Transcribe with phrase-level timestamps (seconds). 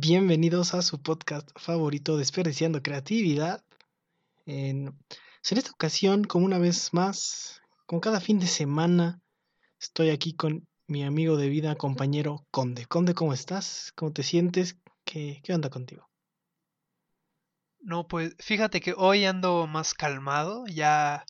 [0.00, 3.64] Bienvenidos a su podcast favorito, Desperdiciando Creatividad.
[4.46, 4.86] En,
[5.50, 9.20] en esta ocasión, como una vez más, como cada fin de semana,
[9.80, 12.86] estoy aquí con mi amigo de vida, compañero Conde.
[12.86, 13.92] Conde, ¿cómo estás?
[13.96, 14.76] ¿Cómo te sientes?
[15.04, 16.08] ¿Qué, qué onda contigo?
[17.80, 21.24] No, pues fíjate que hoy ando más calmado, ya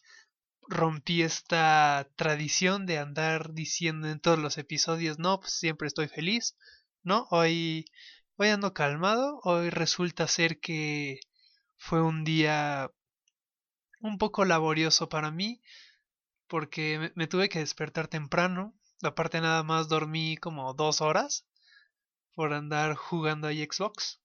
[0.69, 6.55] rompí esta tradición de andar diciendo en todos los episodios, no, pues siempre estoy feliz,
[7.03, 7.27] ¿no?
[7.30, 7.87] Hoy,
[8.41, 11.18] hoy ando calmado, hoy resulta ser que
[11.76, 12.89] fue un día
[14.00, 15.61] un poco laborioso para mí,
[16.46, 21.46] porque me, tuve que despertar temprano, aparte nada más dormí como dos horas
[22.32, 24.21] por andar jugando ahí Xbox,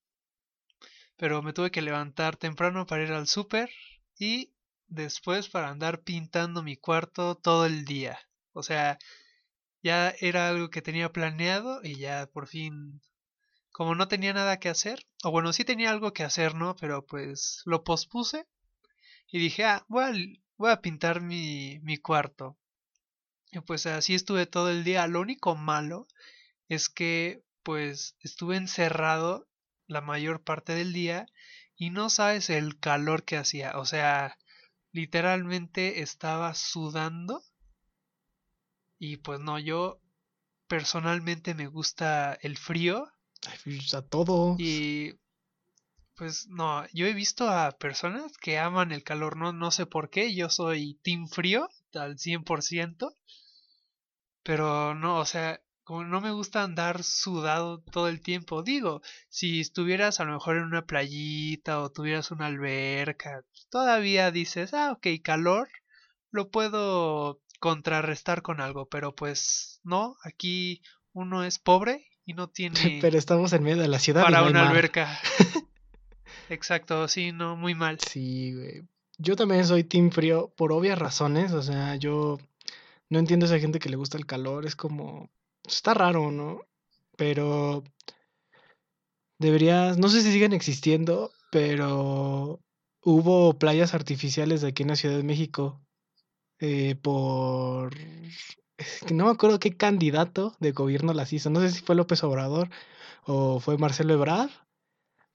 [1.17, 3.71] pero me tuve que levantar temprano para ir al súper
[4.19, 4.53] y
[4.85, 8.19] después para andar pintando mi cuarto todo el día.
[8.52, 8.99] O sea,
[9.81, 13.02] ya era algo que tenía planeado y ya por fin,
[13.73, 16.75] como no tenía nada que hacer, o bueno, sí tenía algo que hacer, ¿no?
[16.77, 18.47] Pero pues lo pospuse
[19.27, 20.13] y dije, ah, voy a,
[20.57, 22.57] voy a pintar mi, mi cuarto.
[23.52, 25.07] Y pues así estuve todo el día.
[25.07, 26.07] Lo único malo
[26.69, 29.47] es que pues estuve encerrado
[29.87, 31.27] la mayor parte del día
[31.75, 33.77] y no sabes el calor que hacía.
[33.77, 34.37] O sea,
[34.91, 37.43] literalmente estaba sudando.
[38.99, 39.99] Y pues no, yo
[40.67, 43.12] personalmente me gusta el frío.
[43.94, 44.55] A todo.
[44.59, 45.13] Y
[46.16, 50.09] pues no, yo he visto a personas que aman el calor, no, no sé por
[50.09, 53.16] qué, yo soy team frío al 100%,
[54.44, 58.64] pero no, o sea, como no me gusta andar sudado todo el tiempo.
[58.64, 64.73] Digo, si estuvieras a lo mejor en una playita o tuvieras una alberca, todavía dices,
[64.73, 65.69] ah, ok, calor,
[66.31, 70.81] lo puedo contrarrestar con algo, pero pues no, aquí
[71.14, 72.99] uno es pobre y no tiene...
[73.02, 74.23] Pero estamos en medio de la ciudad.
[74.23, 75.19] Para una alberca.
[76.49, 77.99] Exacto, sí, no, muy mal.
[77.99, 78.83] Sí, güey.
[79.17, 82.39] Yo también soy team frío por obvias razones, o sea, yo
[83.09, 85.30] no entiendo a esa gente que le gusta el calor, es como
[85.65, 86.61] Está raro, ¿no?
[87.15, 87.83] Pero
[89.39, 92.59] deberías, no sé si siguen existiendo, pero
[93.02, 95.81] hubo playas artificiales de aquí en la Ciudad de México
[96.59, 97.95] eh, por...
[99.11, 102.70] No me acuerdo qué candidato de gobierno las hizo, no sé si fue López Obrador
[103.26, 104.49] o fue Marcelo Ebrard,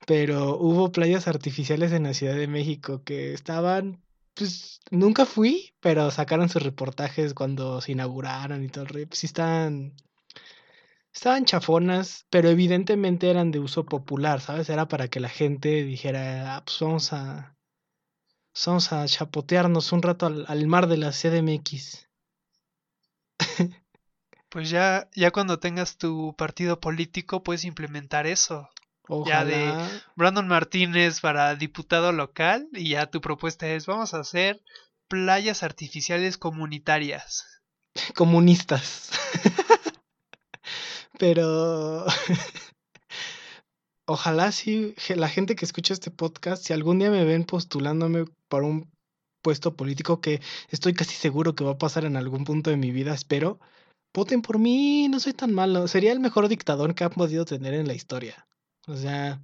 [0.06, 4.02] pero hubo playas artificiales en la Ciudad de México que estaban,
[4.34, 9.26] pues nunca fui, pero sacaron sus reportajes cuando se inauguraron y todo el Pues sí
[9.26, 9.94] están,
[11.18, 14.68] Estaban chafonas, pero evidentemente eran de uso popular, ¿sabes?
[14.70, 17.56] Era para que la gente dijera, ah, pues vamos a,
[18.66, 22.07] vamos a chapotearnos un rato al, mar de la CDMX.
[24.50, 28.68] Pues ya, ya cuando tengas tu partido político puedes implementar eso.
[29.26, 29.72] Ya de
[30.16, 34.62] Brandon Martínez para diputado local y ya tu propuesta es vamos a hacer
[35.08, 37.62] playas artificiales comunitarias.
[38.14, 39.10] Comunistas.
[41.18, 42.06] Pero
[44.06, 48.64] ojalá si la gente que escucha este podcast, si algún día me ven postulándome para
[48.64, 48.90] un
[49.48, 52.90] puesto político que estoy casi seguro que va a pasar en algún punto de mi
[52.90, 53.58] vida, espero,
[54.12, 55.88] voten por mí, no soy tan malo.
[55.88, 58.46] Sería el mejor dictador que han podido tener en la historia.
[58.86, 59.40] O sea,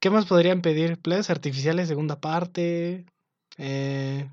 [0.00, 0.96] ¿qué más podrían pedir?
[0.96, 3.04] Playas artificiales, segunda parte.
[3.58, 4.30] Eh,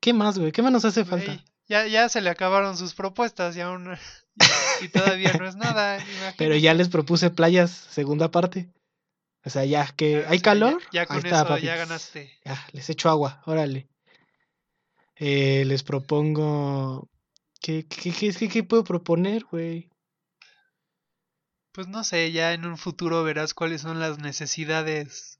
[0.00, 0.50] ¿Qué más, güey?
[0.50, 1.44] ¿Qué más nos hace falta?
[1.68, 3.86] ya, ya se le acabaron sus propuestas y aún
[4.80, 5.98] y todavía no es nada.
[6.38, 8.70] Pero ya les propuse playas, segunda parte.
[9.44, 10.80] O sea, ya que hay calor.
[10.92, 12.32] Ya, con eso ya ganaste.
[12.44, 13.88] Ya, les echo agua, órale.
[15.16, 17.08] Eh, les propongo.
[17.60, 19.88] ¿Qué, qué, qué, qué puedo proponer, güey?
[21.72, 25.38] Pues no sé, ya en un futuro verás cuáles son las necesidades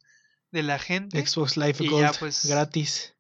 [0.50, 1.24] de la gente.
[1.24, 3.14] Xbox Live Gold pues, gratis.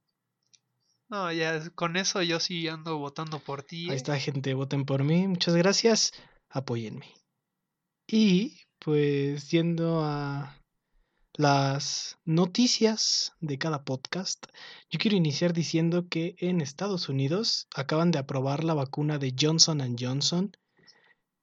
[1.08, 3.90] No, ya con eso yo sí ando votando por ti.
[3.90, 5.28] Ahí está, gente, voten por mí.
[5.28, 6.12] Muchas gracias.
[6.48, 7.06] Apóyenme.
[8.06, 10.61] Y pues yendo a
[11.34, 14.44] las noticias de cada podcast,
[14.90, 19.78] yo quiero iniciar diciendo que en Estados Unidos acaban de aprobar la vacuna de Johnson⁇
[19.98, 20.52] Johnson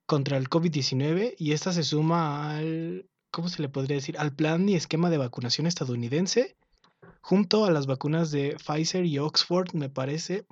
[0.05, 4.17] contra el COVID-19 y esta se suma al, ¿cómo se le podría decir?
[4.17, 6.55] Al plan y esquema de vacunación estadounidense
[7.21, 10.45] junto a las vacunas de Pfizer y Oxford, me parece.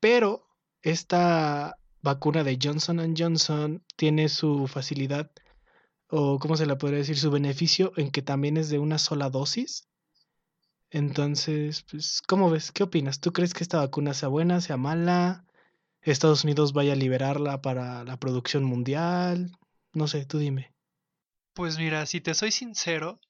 [0.00, 0.46] Pero
[0.82, 5.30] esta vacuna de Johnson Johnson tiene su facilidad,
[6.08, 9.30] o cómo se la podría decir, su beneficio en que también es de una sola
[9.30, 9.88] dosis.
[10.90, 12.72] Entonces, pues, ¿cómo ves?
[12.72, 13.20] ¿Qué opinas?
[13.20, 15.44] ¿Tú crees que esta vacuna sea buena, sea mala?
[16.00, 19.58] ¿Estados Unidos vaya a liberarla para la producción mundial?
[19.92, 20.72] No sé, tú dime.
[21.54, 23.20] Pues mira, si te soy sincero,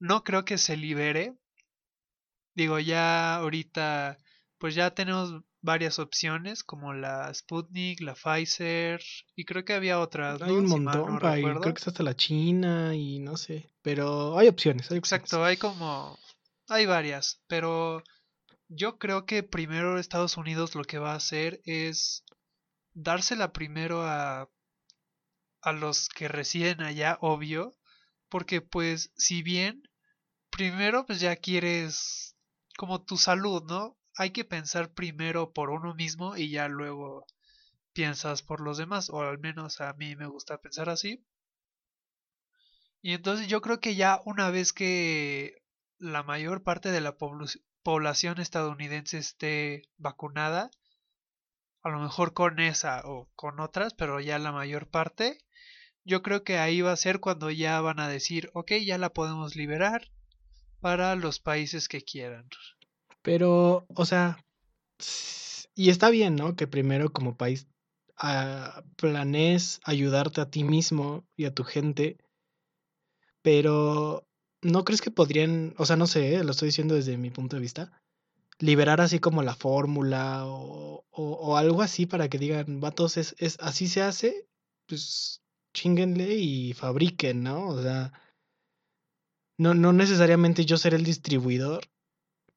[0.00, 1.36] no creo que se libere.
[2.54, 4.18] Digo, ya ahorita,
[4.58, 9.02] pues ya tenemos varias opciones como la Sputnik, la Pfizer
[9.34, 10.40] y creo que había otras.
[10.40, 14.90] Hay un montón, creo que está hasta la China y no sé, pero hay opciones.
[14.90, 16.18] Hay Exacto, hay como,
[16.68, 18.02] hay varias, pero
[18.68, 22.24] yo creo que primero Estados Unidos lo que va a hacer es
[22.94, 24.48] dársela primero a
[25.60, 27.74] a los que residen allá, obvio,
[28.28, 29.82] porque pues si bien
[30.48, 32.36] primero pues ya quieres
[32.78, 33.96] como tu salud, ¿no?
[34.16, 37.26] Hay que pensar primero por uno mismo y ya luego
[37.92, 41.24] piensas por los demás, o al menos a mí me gusta pensar así.
[43.02, 45.62] Y entonces yo creo que ya una vez que
[45.98, 47.16] la mayor parte de la
[47.82, 50.70] población estadounidense esté vacunada,
[51.82, 55.38] a lo mejor con esa o con otras, pero ya la mayor parte,
[56.04, 59.12] yo creo que ahí va a ser cuando ya van a decir, ok, ya la
[59.12, 60.10] podemos liberar
[60.80, 62.48] para los países que quieran.
[63.26, 64.38] Pero, o sea,
[65.74, 66.54] y está bien, ¿no?
[66.54, 67.66] Que primero como país
[68.22, 72.18] uh, planees ayudarte a ti mismo y a tu gente,
[73.42, 74.24] pero
[74.62, 76.44] ¿no crees que podrían, o sea, no sé, ¿eh?
[76.44, 77.90] lo estoy diciendo desde mi punto de vista,
[78.60, 83.56] liberar así como la fórmula o, o, algo así para que digan, vatos, es, es,
[83.58, 84.46] así se hace,
[84.86, 85.42] pues
[85.74, 87.70] chinguenle y fabriquen, ¿no?
[87.70, 88.12] O sea,
[89.58, 91.88] no, no necesariamente yo ser el distribuidor,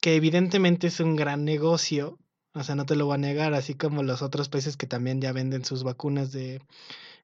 [0.02, 2.18] que evidentemente es un gran negocio,
[2.54, 5.22] o sea, no te lo voy a negar, así como los otros países que también
[5.22, 6.62] ya venden sus vacunas de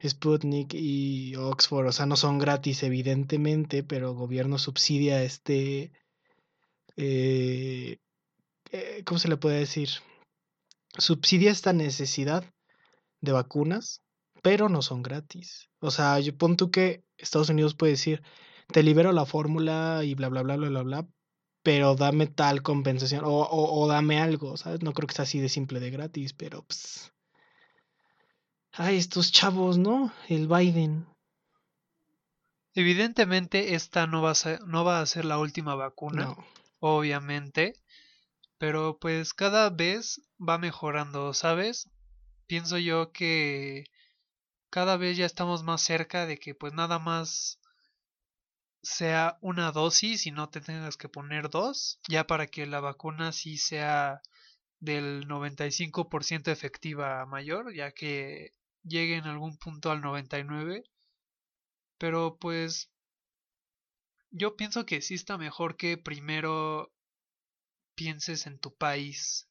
[0.06, 5.92] Sputnik y Oxford, o sea, no son gratis, evidentemente, pero el gobierno subsidia este,
[6.98, 7.98] eh,
[8.72, 9.90] eh, ¿cómo se le puede decir?
[10.98, 12.46] Subsidia esta necesidad
[13.22, 14.02] de vacunas,
[14.42, 15.70] pero no son gratis.
[15.80, 18.22] O sea, yo pon tú que Estados Unidos puede decir,
[18.72, 21.08] te libero la fórmula y bla, bla, bla, bla, bla, bla,
[21.66, 24.84] pero dame tal compensación o, o, o, dame algo, ¿sabes?
[24.84, 27.12] No creo que sea así de simple de gratis, pero pues...
[28.72, 30.14] Ay, estos chavos, ¿no?
[30.30, 31.08] El Biden.
[32.76, 36.36] Evidentemente esta no va a ser, no va a ser la última vacuna,
[36.80, 37.74] obviamente,
[38.60, 41.90] pero pues cada vez va mejorando, ¿sabes?
[42.46, 43.86] Pienso yo que
[44.70, 47.60] cada vez ya estamos más cerca de que pues nada más
[48.86, 53.32] sea una dosis y no te tengas que poner dos, ya para que la vacuna
[53.32, 54.22] sí sea
[54.80, 58.52] del 95% efectiva mayor, ya que
[58.84, 60.84] llegue en algún punto al 99.
[61.98, 62.92] Pero pues
[64.30, 66.94] yo pienso que sí está mejor que primero
[67.96, 69.50] pienses en tu país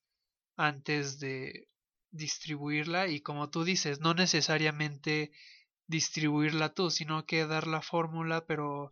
[0.56, 1.68] antes de
[2.12, 5.32] distribuirla y como tú dices, no necesariamente
[5.88, 8.90] distribuirla tú, sino que dar la fórmula pero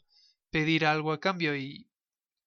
[0.53, 1.91] pedir algo a cambio y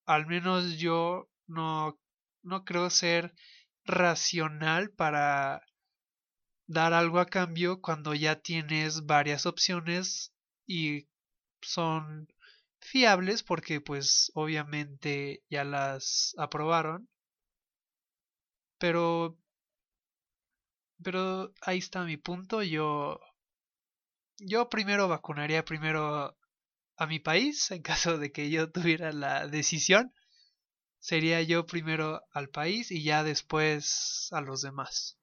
[0.06, 1.98] al menos yo no,
[2.42, 3.34] no creo ser
[3.84, 5.62] racional para
[6.68, 10.32] dar algo a cambio cuando ya tienes varias opciones
[10.66, 11.08] y
[11.60, 12.28] son
[12.80, 17.08] fiables porque pues obviamente ya las aprobaron
[18.78, 19.36] pero
[21.02, 22.62] pero ahí está mi punto.
[22.62, 23.20] Yo,
[24.38, 26.36] yo primero vacunaría primero
[26.96, 30.12] a mi país en caso de que yo tuviera la decisión.
[30.98, 35.18] Sería yo primero al país y ya después a los demás.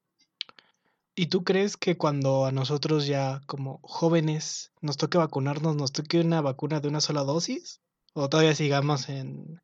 [1.16, 6.20] ¿Y tú crees que cuando a nosotros ya como jóvenes nos toque vacunarnos, nos toque
[6.20, 7.82] una vacuna de una sola dosis?
[8.14, 9.62] ¿O todavía sigamos en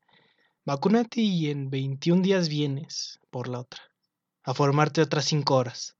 [0.64, 3.82] vacúnate y en 21 días vienes por la otra?
[4.42, 5.96] A formarte otras 5 horas.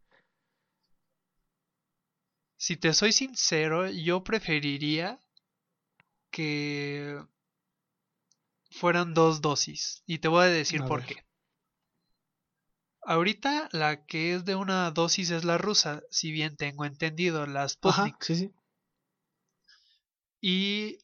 [2.56, 5.18] Si te soy sincero, yo preferiría
[6.30, 7.22] que
[8.70, 10.02] fueran dos dosis.
[10.06, 11.24] Y te voy a decir por qué.
[13.02, 17.68] Ahorita la que es de una dosis es la rusa, si bien tengo entendido, la
[17.68, 18.16] Sputnik.
[18.22, 18.52] sí, sí.
[20.42, 20.98] Y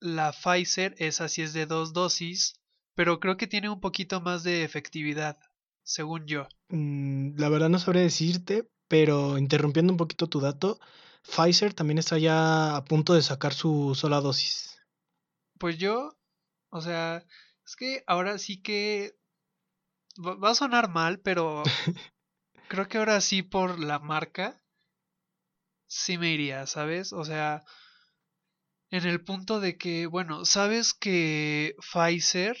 [0.00, 2.54] la Pfizer, esa sí es de dos dosis,
[2.94, 5.38] pero creo que tiene un poquito más de efectividad,
[5.82, 6.48] según yo.
[6.68, 10.80] Mm, la verdad no sabré decirte, pero interrumpiendo un poquito tu dato,
[11.22, 14.80] Pfizer también está ya a punto de sacar su sola dosis.
[15.58, 16.16] Pues yo,
[16.70, 17.24] o sea,
[17.64, 19.16] es que ahora sí que
[20.18, 21.62] va a sonar mal, pero
[22.68, 24.62] creo que ahora sí por la marca
[25.86, 27.12] sí me iría, ¿sabes?
[27.12, 27.64] O sea,
[28.90, 32.58] en el punto de que, bueno, sabes que Pfizer,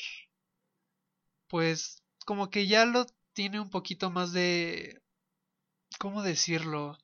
[1.48, 5.02] pues como que ya lo tiene un poquito más de
[5.98, 6.98] ¿cómo decirlo?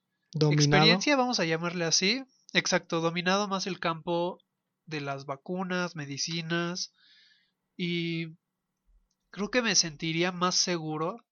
[0.51, 2.23] Experiencia, vamos a llamarle así.
[2.53, 4.39] Exacto, dominado más el campo
[4.87, 6.95] de las vacunas, medicinas
[7.77, 8.37] y
[9.31, 11.25] creo que me sentiría más seguro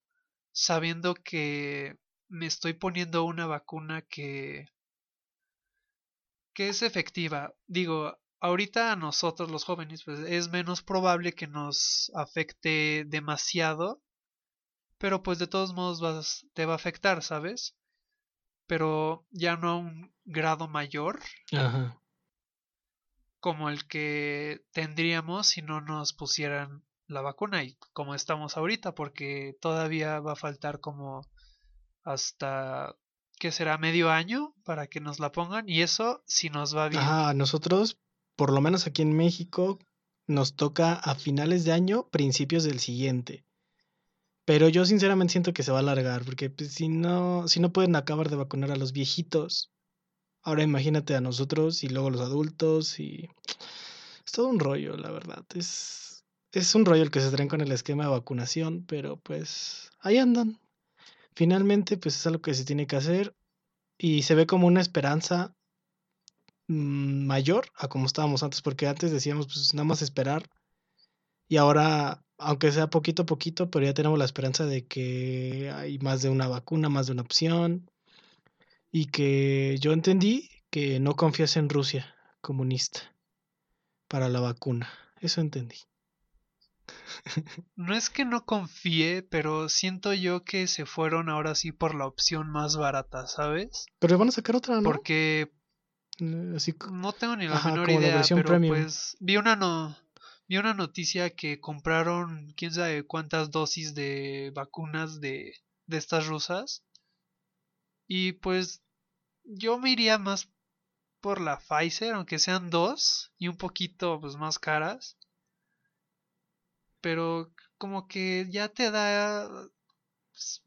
[0.51, 1.97] sabiendo que
[2.29, 4.67] me estoy poniendo una vacuna que
[6.53, 7.53] que es efectiva.
[7.67, 14.01] Digo, ahorita a nosotros los jóvenes pues es menos probable que nos afecte demasiado,
[14.97, 17.76] pero pues de todos modos vas, te va a afectar, ¿sabes?
[18.67, 21.19] Pero ya no a un grado mayor
[21.53, 21.99] Ajá.
[23.39, 29.57] como el que tendríamos si no nos pusieran la vacuna y como estamos ahorita, porque
[29.61, 31.25] todavía va a faltar como
[32.03, 32.95] hasta
[33.39, 37.01] que será medio año para que nos la pongan y eso si nos va bien.
[37.01, 37.99] Ajá, a nosotros,
[38.35, 39.79] por lo menos aquí en México,
[40.25, 43.45] nos toca a finales de año, principios del siguiente.
[44.47, 47.73] Pero yo sinceramente siento que se va a alargar, porque pues, si no, si no
[47.73, 49.73] pueden acabar de vacunar a los viejitos,
[50.41, 53.27] ahora imagínate a nosotros y luego los adultos y
[54.25, 55.43] es todo un rollo, la verdad.
[55.53, 56.23] Es,
[56.53, 60.17] es un rollo el que se traen con el esquema de vacunación, pero pues ahí
[60.17, 60.61] andan.
[61.35, 63.35] Finalmente, pues es algo que se tiene que hacer
[63.97, 65.53] y se ve como una esperanza
[66.67, 70.49] mm, mayor a como estábamos antes, porque antes decíamos, pues nada más esperar.
[71.49, 75.99] Y ahora, aunque sea poquito a poquito, pero ya tenemos la esperanza de que hay
[75.99, 77.89] más de una vacuna, más de una opción.
[78.91, 83.01] Y que yo entendí que no confías en Rusia comunista
[84.07, 84.89] para la vacuna.
[85.19, 85.77] Eso entendí.
[87.75, 92.05] No es que no confíe, pero siento yo que se fueron ahora sí por la
[92.05, 93.85] opción más barata, ¿sabes?
[93.99, 94.83] Pero van a sacar otra, ¿no?
[94.83, 95.51] Porque
[96.19, 98.75] Eh, Así no tengo ni la Ajá, menor la idea, pero premium.
[98.75, 99.95] pues vi una no
[100.47, 105.53] vi una noticia que compraron quién sabe cuántas dosis de vacunas de
[105.87, 106.83] de estas rusas.
[108.07, 108.83] Y pues
[109.43, 110.49] yo me iría más
[111.21, 115.17] por la Pfizer, aunque sean dos y un poquito pues más caras,
[117.01, 119.49] pero como que ya te da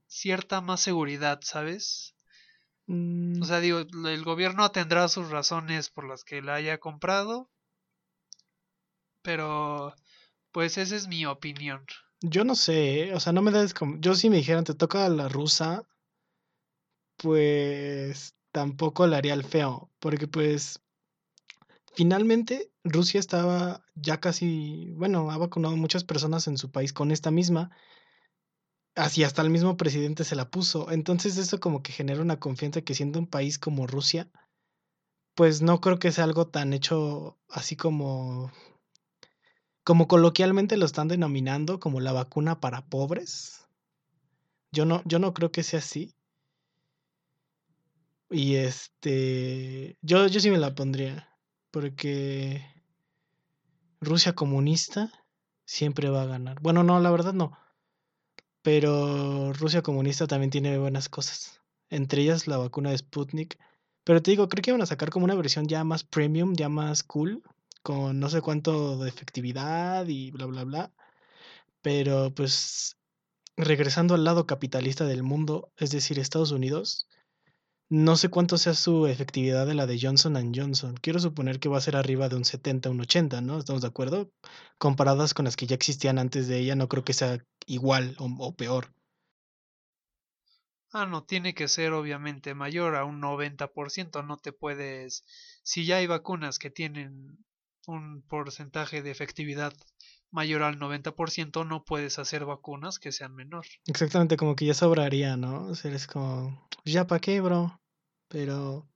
[0.07, 2.15] cierta más seguridad, ¿sabes?
[2.87, 7.51] mm, O sea, digo, el gobierno tendrá sus razones por las que la haya comprado,
[9.23, 9.95] pero
[10.53, 11.85] pues esa es mi opinión.
[12.21, 13.15] yo no sé, ¿eh?
[13.15, 13.99] o sea, no me como...
[13.99, 15.87] Yo si me dijeran, te toca la rusa,
[17.17, 20.81] pues tampoco le haría el feo, porque pues
[21.95, 27.31] finalmente Rusia estaba ya casi, bueno, ha vacunado muchas personas en su país con esta
[27.31, 27.71] misma,
[28.95, 32.83] así hasta el mismo presidente se la puso, entonces eso como que genera una confianza
[32.83, 34.29] que siendo un país como Rusia,
[35.35, 38.51] pues no creo que sea algo tan hecho así como,
[39.85, 43.67] como coloquialmente lo están denominando, como la vacuna para pobres.
[44.73, 46.15] Yo no, yo no creo que sea así.
[48.31, 51.29] Y este, yo, yo sí me la pondría,
[51.73, 52.65] porque
[54.01, 55.13] Rusia comunista
[55.65, 56.61] siempre va a ganar.
[56.61, 57.59] Bueno, no, la verdad no.
[58.63, 61.61] Pero Rusia comunista también tiene buenas cosas.
[61.89, 63.59] Entre ellas la vacuna de Sputnik.
[64.05, 66.69] Pero te digo, creo que van a sacar como una versión ya más premium, ya
[66.69, 67.43] más cool,
[67.83, 70.93] con no sé cuánto de efectividad y bla, bla, bla.
[71.83, 72.97] Pero pues
[73.57, 77.09] regresando al lado capitalista del mundo, es decir, Estados Unidos,
[77.91, 80.95] no sé cuánto sea su efectividad de la de Johnson Johnson.
[80.97, 83.59] Quiero suponer que va a ser arriba de un 70, un 80, ¿no?
[83.59, 84.31] ¿Estamos de acuerdo?
[84.79, 88.55] Comparadas con las que ya existían antes de ella, no creo que sea igual o,
[88.55, 88.95] peor.
[90.93, 95.25] Ah, no, tiene que ser obviamente mayor a un 90%, no te puedes...
[95.65, 97.45] Si ya hay vacunas que tienen
[97.87, 99.73] un porcentaje de efectividad
[100.31, 103.67] mayor al 90%, no puedes hacer vacunas que sean menor.
[103.87, 105.67] Exactamente, como que ya sobraría, ¿no?
[105.67, 107.81] O sea, es como, ya pa' qué, bro.
[108.29, 108.89] Pero,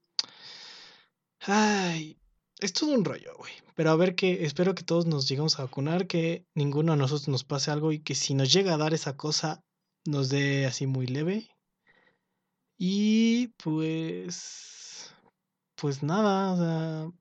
[1.41, 2.17] ay,
[2.59, 3.51] es todo un rollo, güey.
[3.75, 7.27] Pero a ver que, espero que todos nos lleguemos a vacunar, que ninguno de nosotros
[7.27, 9.61] nos pase algo y que si nos llega a dar esa cosa,
[10.05, 11.49] nos dé así muy leve.
[12.77, 15.13] Y pues,
[15.75, 17.11] pues nada, o sea,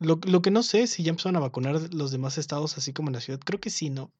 [0.00, 2.92] lo, lo que no sé es si ya empezaron a vacunar los demás estados así
[2.92, 3.40] como en la ciudad.
[3.44, 4.10] Creo que sí, ¿no?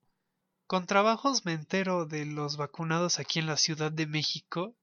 [0.66, 4.76] Con trabajos me entero de los vacunados aquí en la Ciudad de México.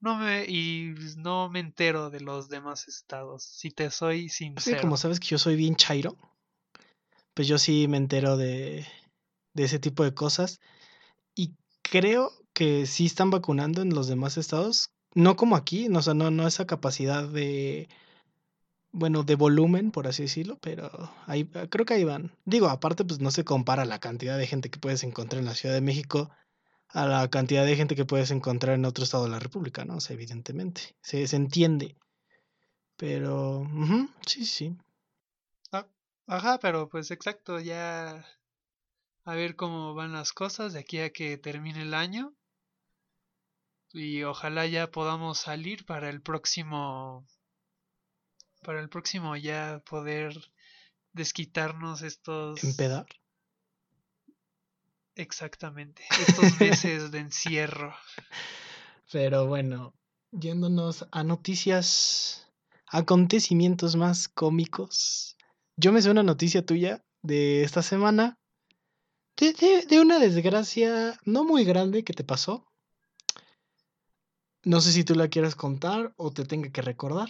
[0.00, 4.36] No me y no me entero de los demás estados, si te soy Es que
[4.36, 4.80] sincero.
[4.80, 6.16] como sabes que yo soy bien chairo,
[7.34, 8.86] pues yo sí me entero de,
[9.54, 10.60] de ese tipo de cosas.
[11.34, 14.90] Y creo que sí están vacunando en los demás estados.
[15.14, 17.88] No como aquí, no, o sea, no, no esa capacidad de,
[18.92, 20.90] bueno, de volumen, por así decirlo, pero
[21.26, 22.32] ahí, creo que ahí van.
[22.44, 25.54] Digo, aparte, pues no se compara la cantidad de gente que puedes encontrar en la
[25.54, 26.30] Ciudad de México
[26.88, 29.96] a la cantidad de gente que puedes encontrar en otro estado de la República, ¿no?
[29.96, 31.96] O evidentemente, se, se entiende.
[32.96, 33.66] Pero,
[34.26, 34.76] sí, sí.
[35.70, 35.86] Ah,
[36.26, 38.24] Ajá, pero pues exacto, ya
[39.24, 42.34] a ver cómo van las cosas de aquí a que termine el año.
[43.92, 47.26] Y ojalá ya podamos salir para el próximo
[48.62, 50.34] para el próximo ya poder
[51.12, 53.06] desquitarnos estos ¿Empedar?
[55.14, 57.94] exactamente, estos meses de encierro.
[59.12, 59.94] Pero bueno,
[60.32, 62.46] yéndonos a noticias,
[62.86, 65.36] acontecimientos más cómicos.
[65.76, 68.38] Yo me sé una noticia tuya de esta semana.
[69.36, 72.66] De, de- de una desgracia no muy grande que te pasó.
[74.64, 77.28] No sé si tú la quieras contar o te tenga que recordar.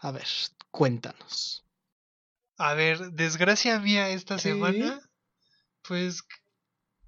[0.00, 0.26] A ver,
[0.70, 1.64] cuéntanos.
[2.56, 4.48] A ver, desgracia mía esta Sí.
[4.50, 5.00] semana,
[5.86, 6.22] pues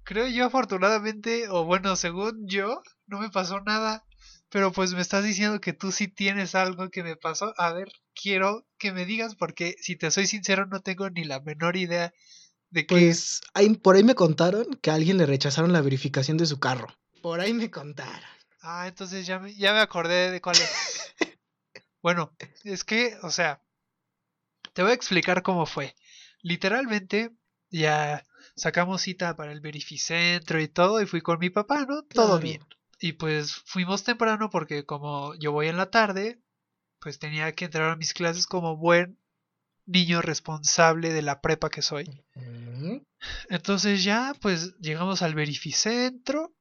[0.03, 4.03] creo yo afortunadamente, o bueno, según yo, no me pasó nada.
[4.49, 7.53] Pero pues me estás diciendo que tú sí tienes algo que me pasó.
[7.57, 11.39] A ver, quiero que me digas porque si te soy sincero no tengo ni la
[11.39, 12.11] menor idea
[12.69, 13.39] de qué es.
[13.39, 16.59] Pues ahí, por ahí me contaron que a alguien le rechazaron la verificación de su
[16.59, 16.87] carro.
[17.21, 18.29] Por ahí me contaron.
[18.61, 20.69] Ah, entonces ya me, ya me acordé de cuál es.
[22.01, 23.61] Bueno, es que, o sea,
[24.73, 25.95] te voy a explicar cómo fue.
[26.41, 27.31] Literalmente,
[27.69, 28.23] ya
[28.55, 32.03] sacamos cita para el verificentro y todo, y fui con mi papá, ¿no?
[32.03, 32.39] Todo Claro.
[32.39, 32.65] bien.
[32.99, 36.39] Y pues fuimos temprano porque como yo voy en la tarde,
[36.99, 39.17] pues tenía que entrar a mis clases como buen
[39.85, 42.23] niño responsable de la prepa que soy.
[43.49, 46.53] Entonces ya, pues llegamos al verificentro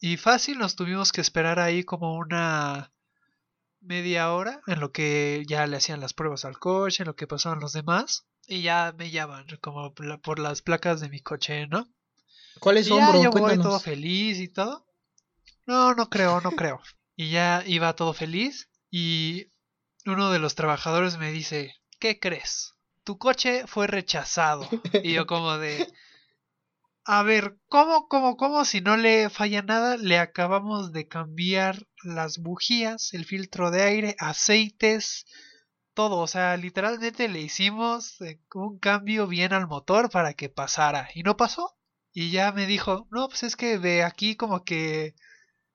[0.00, 2.92] y fácil nos tuvimos que esperar ahí como una
[3.84, 7.26] media hora en lo que ya le hacían las pruebas al coche, en lo que
[7.26, 11.88] pasaban los demás y ya me llaman como por las placas de mi coche, ¿no?
[12.60, 13.82] ¿Cuáles Y son, ya yo voy todo Cuéntanos.
[13.82, 14.86] feliz y todo.
[15.66, 16.80] No, no creo, no creo.
[17.16, 19.46] Y ya iba todo feliz y
[20.06, 22.74] uno de los trabajadores me dice, ¿qué crees?
[23.04, 24.68] Tu coche fue rechazado.
[25.02, 25.92] Y yo como de...
[27.06, 29.96] A ver, ¿cómo, cómo, cómo si no le falla nada?
[29.98, 35.26] Le acabamos de cambiar las bujías, el filtro de aire, aceites,
[35.94, 36.18] todo.
[36.18, 41.08] O sea, literalmente le hicimos eh, un cambio bien al motor para que pasara.
[41.14, 41.76] Y no pasó.
[42.12, 45.14] Y ya me dijo, no, pues es que ve aquí como que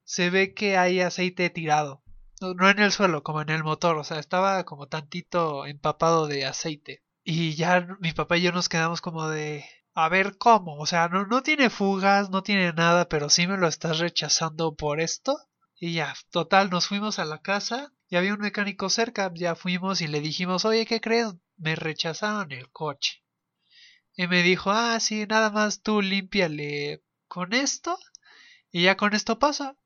[0.03, 2.03] se ve que hay aceite tirado.
[2.41, 3.97] No, no en el suelo, como en el motor.
[3.97, 7.03] O sea, estaba como tantito empapado de aceite.
[7.23, 9.65] Y ya mi papá y yo nos quedamos como de...
[9.93, 13.57] A ver cómo, o sea, no, no tiene fugas, no tiene nada, pero sí me
[13.57, 15.37] lo estás rechazando por esto.
[15.79, 20.01] Y ya, total, nos fuimos a la casa y había un mecánico cerca, ya fuimos
[20.01, 21.33] y le dijimos, oye, ¿qué crees?
[21.57, 23.23] Me rechazaron el coche.
[24.15, 27.97] Y me dijo, ah, sí, nada más tú límpiale con esto
[28.71, 29.77] y ya con esto pasa.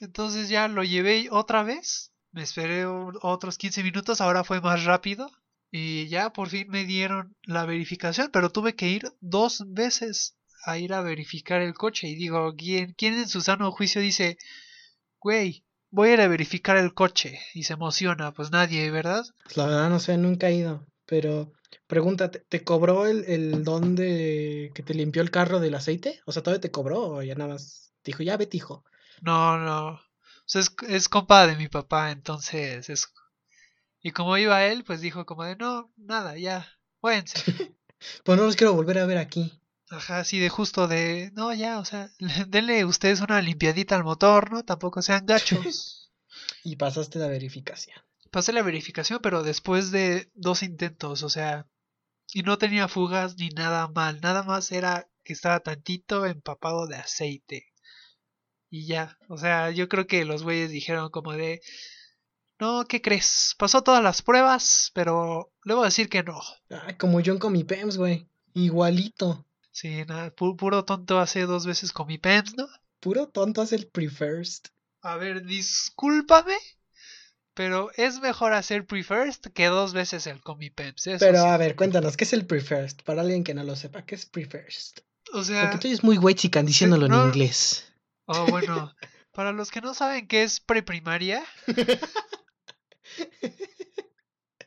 [0.00, 5.30] Entonces ya lo llevé otra vez, me esperé otros 15 minutos, ahora fue más rápido
[5.70, 10.78] y ya por fin me dieron la verificación, pero tuve que ir dos veces a
[10.78, 14.38] ir a verificar el coche y digo, ¿quién, quién en su sano juicio dice,
[15.20, 18.32] güey, voy a ir a verificar el coche y se emociona?
[18.32, 19.24] Pues nadie, ¿verdad?
[19.44, 20.86] Pues la verdad no sé, nunca he ido.
[21.06, 21.52] Pero
[21.86, 26.20] pregúntate, ¿te cobró el, el don de que te limpió el carro del aceite?
[26.26, 27.92] O sea, ¿todavía te cobró o ya nada más?
[28.04, 28.84] Dijo, ya vete, hijo.
[29.20, 29.88] No, no.
[29.94, 30.00] O
[30.46, 33.08] sea, es, es compa de mi papá, entonces es...
[34.02, 36.66] Y como iba él, pues dijo como de, no, nada, ya,
[37.00, 37.42] váyanse.
[38.24, 39.59] Pues no los quiero volver a ver aquí.
[39.90, 42.10] Ajá, así de justo de, no, ya, o sea,
[42.48, 44.64] denle ustedes una limpiadita al motor, ¿no?
[44.64, 45.96] Tampoco sean gachos.
[46.62, 47.96] Y pasaste la verificación.
[48.30, 51.66] Pasé la verificación, pero después de dos intentos, o sea,
[52.32, 56.96] y no tenía fugas ni nada mal, nada más era que estaba tantito empapado de
[56.96, 57.66] aceite.
[58.68, 61.60] Y ya, o sea, yo creo que los güeyes dijeron como de,
[62.60, 63.54] no, ¿qué crees?
[63.58, 66.40] Pasó todas las pruebas, pero le voy a decir que no.
[66.68, 68.28] Ay, como John con mi PEMS, güey.
[68.54, 69.46] Igualito.
[69.72, 72.66] Sí, nada, pu- puro tonto hace dos veces con mi PEMS, ¿no?
[73.00, 74.68] Puro tonto hace el pre-first.
[75.02, 76.56] A ver, discúlpame,
[77.54, 81.06] pero es mejor hacer pre-first que dos veces el Comipems.
[81.06, 81.46] Eso Pero sí.
[81.46, 83.02] a ver, cuéntanos, ¿qué es el pre-first?
[83.02, 85.00] Para alguien que no lo sepa, ¿qué es pre-first?
[85.32, 87.86] O sea, Porque tú eres muy white diciéndolo no- en inglés.
[88.26, 88.94] oh, bueno,
[89.32, 91.42] para los que no saben qué es preprimaria,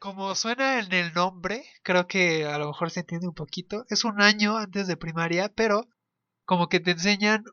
[0.03, 3.85] como suena en el nombre, creo que a lo mejor se entiende un poquito.
[3.87, 5.87] Es un año antes de primaria, pero
[6.43, 7.45] como que te enseñan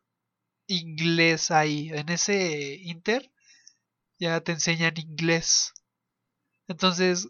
[0.66, 1.90] inglés ahí.
[1.90, 3.30] En ese inter
[4.18, 5.74] ya te enseñan inglés.
[6.66, 7.28] Entonces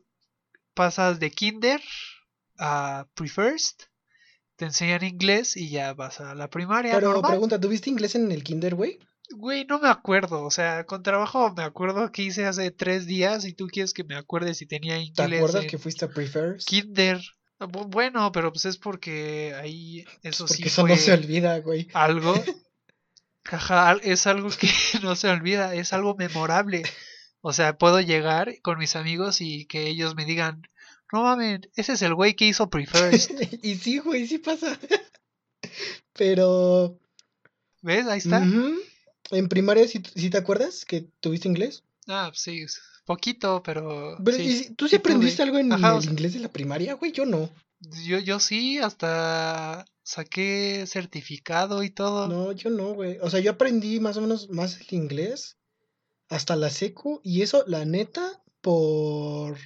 [0.72, 1.82] pasas de kinder
[2.58, 3.82] a pre-first,
[4.56, 6.94] te enseñan inglés y ya vas a la primaria.
[6.94, 7.32] Pero normal.
[7.32, 8.98] pregunta, ¿tuviste inglés en el kinder, güey?
[9.32, 10.44] Güey, no me acuerdo.
[10.44, 14.04] O sea, con trabajo me acuerdo que hice hace tres días y tú quieres que
[14.04, 16.68] me acuerde si tenía ¿Te inglés acuerdas en que fuiste a pre-first?
[16.68, 17.20] kinder.
[17.58, 21.12] Ah, bu- Bueno, pero pues es porque ahí eso Porque sí eso fue no se
[21.12, 21.88] olvida, güey.
[21.92, 22.34] algo.
[23.44, 24.68] Ajá, es algo que
[25.02, 26.82] no se olvida, es algo memorable.
[27.40, 30.62] O sea, puedo llegar con mis amigos y que ellos me digan,
[31.12, 33.30] no mames, ese es el güey que hizo Prefirst.
[33.62, 34.78] y sí, güey, sí pasa.
[36.12, 36.98] Pero.
[37.82, 38.06] ¿Ves?
[38.06, 38.44] Ahí está.
[39.30, 41.82] En primaria, ¿sí, sí te acuerdas que tuviste inglés?
[42.08, 42.64] Ah, sí,
[43.04, 44.16] poquito, pero...
[44.24, 45.12] Pero, sí, ¿y si- ¿Tú sí sí tuve.
[45.12, 47.12] aprendiste algo en Ajá, o el sea- inglés de la primaria, güey?
[47.12, 47.48] Yo no.
[48.04, 52.28] Yo, yo sí, hasta saqué certificado y todo.
[52.28, 53.18] No, yo no, güey.
[53.22, 55.56] O sea, yo aprendí más o menos más el inglés
[56.28, 59.56] hasta la secu y eso, la neta, por,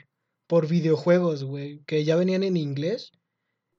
[0.47, 3.13] por videojuegos, güey, que ya venían en inglés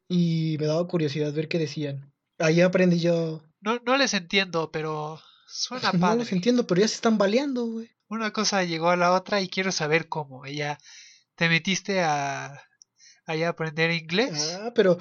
[0.09, 2.11] y me daba curiosidad ver qué decían.
[2.37, 3.41] Ahí aprendí yo.
[3.61, 5.19] No, no les entiendo, pero
[5.55, 6.19] suena No padre.
[6.19, 7.89] los entiendo, pero ya se están baleando, güey.
[8.07, 10.45] Una cosa llegó a la otra y quiero saber cómo.
[10.45, 10.77] Ya
[11.35, 12.61] te metiste a,
[13.25, 14.57] a aprender inglés.
[14.61, 14.97] Ah, pero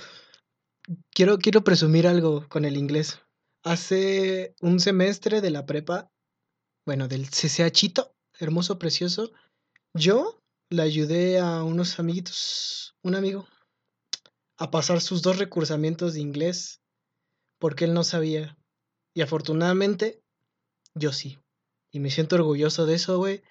[1.10, 3.20] quiero, quiero presumir algo con el inglés.
[3.62, 6.10] Hace un semestre de la prepa,
[6.86, 9.32] bueno, del CCHito, hermoso, precioso,
[9.94, 10.40] yo
[10.70, 13.46] le ayudé a unos amiguitos, un amigo,
[14.58, 16.80] a pasar sus dos recursamientos de inglés,
[17.58, 18.56] porque él no sabía.
[19.14, 20.22] Y afortunadamente,
[20.94, 21.38] yo sí.
[21.90, 23.42] Y me siento orgulloso de eso, güey.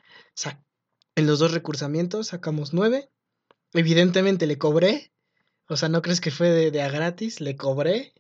[1.15, 3.09] En los dos recursamientos sacamos nueve.
[3.73, 5.13] Evidentemente le cobré.
[5.67, 8.13] O sea, no crees que fue de, de a gratis, le cobré.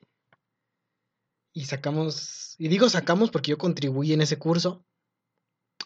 [1.53, 4.85] Y sacamos, y digo sacamos porque yo contribuí en ese curso.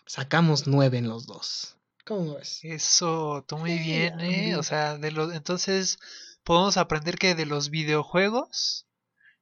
[0.05, 1.77] Sacamos nueve en los dos.
[2.05, 2.59] ¿Cómo ves?
[2.63, 4.55] Eso, tú muy bien, ¿eh?
[4.55, 5.99] O sea, de los, entonces
[6.43, 8.86] podemos aprender que de los videojuegos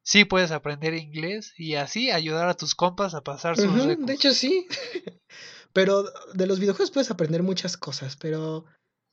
[0.06, 4.06] sí puedes aprender inglés y así ayudar a tus compas a pasar sus recus.
[4.06, 4.68] de hecho, sí.
[5.74, 8.66] pero de los videojuegos puedes aprender muchas cosas, pero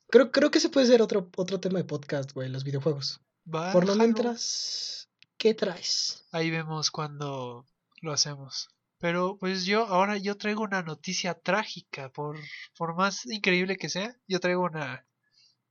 [0.09, 3.19] creo, creo que ese puede ser otro, otro tema de podcast, güey, los videojuegos.
[3.51, 6.25] Por lo mientras, ¿qué traes?
[6.31, 7.65] Ahí vemos cuando
[8.01, 8.69] lo hacemos.
[8.99, 12.39] Pero pues yo ahora yo traigo una noticia trágica, por,
[12.77, 15.05] por más increíble que sea, yo traigo una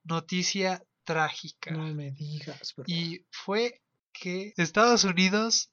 [0.03, 1.71] noticia trágica.
[1.71, 2.85] No me digas, bro.
[2.87, 3.81] Y fue
[4.13, 5.71] que Estados Unidos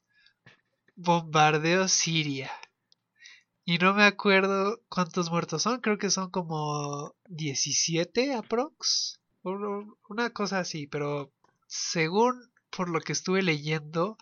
[0.96, 2.50] bombardeó Siria.
[3.64, 9.20] Y no me acuerdo cuántos muertos son, creo que son como 17 aprox.
[9.42, 11.32] Una cosa así, pero
[11.66, 14.18] según por lo que estuve leyendo,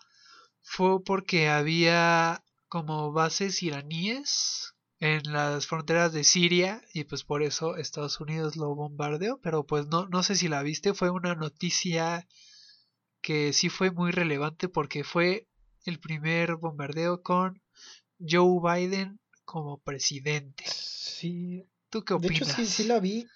[0.62, 7.76] fue porque había como bases iraníes en las fronteras de Siria y pues por eso
[7.76, 12.26] Estados Unidos lo bombardeó, pero pues no, no sé si la viste, fue una noticia
[13.20, 15.46] que sí fue muy relevante porque fue
[15.84, 17.60] el primer bombardeo con
[18.18, 20.64] Joe Biden como presidente.
[20.66, 22.42] Sí, ¿Tú qué de opinas?
[22.42, 23.26] hecho sí, sí la vi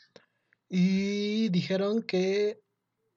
[0.68, 2.61] y dijeron que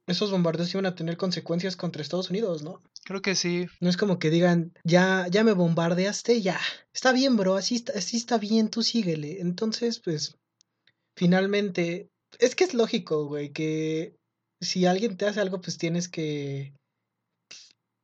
[0.07, 2.83] esos bombardeos iban a tener consecuencias contra Estados Unidos, ¿no?
[3.05, 3.65] Creo que sí.
[3.79, 6.59] No es como que digan, ya, ya me bombardeaste, ya.
[6.93, 9.41] Está bien, bro, así está, así está bien, tú síguele.
[9.41, 10.35] Entonces, pues,
[11.15, 14.15] finalmente, es que es lógico, güey, que
[14.65, 16.73] si alguien te hace algo, pues tienes que,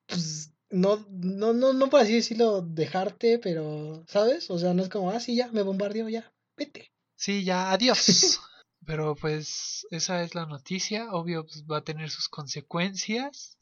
[0.08, 4.50] pues, no, no, no, no por así decirlo, dejarte, pero, ¿sabes?
[4.50, 6.92] O sea, no es como, ah, sí, ya, me bombardeó, ya, vete.
[7.16, 8.40] Sí, ya, adiós.
[8.86, 11.12] Pero pues esa es la noticia.
[11.12, 13.58] Obvio, pues, va a tener sus consecuencias.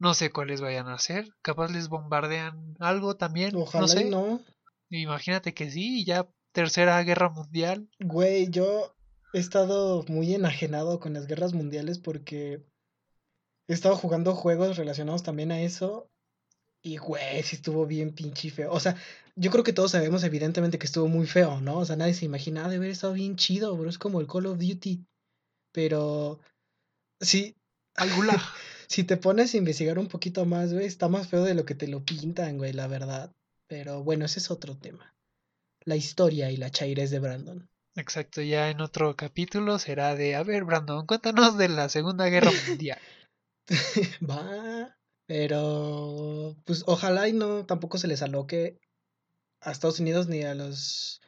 [0.00, 1.30] No sé cuáles vayan a ser.
[1.42, 3.54] Capaz les bombardean algo también.
[3.54, 4.06] Ojalá no sé.
[4.06, 4.40] y no.
[4.90, 7.88] Imagínate que sí, y ya tercera guerra mundial.
[8.00, 8.93] Güey, yo
[9.34, 12.64] he estado muy enajenado con las guerras mundiales porque
[13.68, 16.08] he estado jugando juegos relacionados también a eso.
[16.82, 18.72] Y, güey, sí estuvo bien pinche feo.
[18.72, 18.96] O sea,
[19.36, 21.78] yo creo que todos sabemos evidentemente que estuvo muy feo, ¿no?
[21.78, 23.88] O sea, nadie se imagina "Ah, de haber estado bien chido, bro.
[23.90, 25.04] Es como el Call of Duty.
[25.72, 26.40] Pero,
[27.20, 27.56] sí,
[27.96, 28.38] Al gulag.
[28.88, 31.74] si te pones a investigar un poquito más, güey, está más feo de lo que
[31.74, 33.32] te lo pintan, güey, la verdad.
[33.68, 35.14] Pero bueno, ese es otro tema.
[35.84, 37.68] La historia y la chairez de Brandon.
[37.96, 42.50] Exacto, ya en otro capítulo será de, a ver, Brandon, cuéntanos de la Segunda Guerra
[42.66, 42.98] Mundial.
[44.28, 48.78] Va, pero pues ojalá y no tampoco se les aloque
[49.60, 51.20] a Estados Unidos ni a los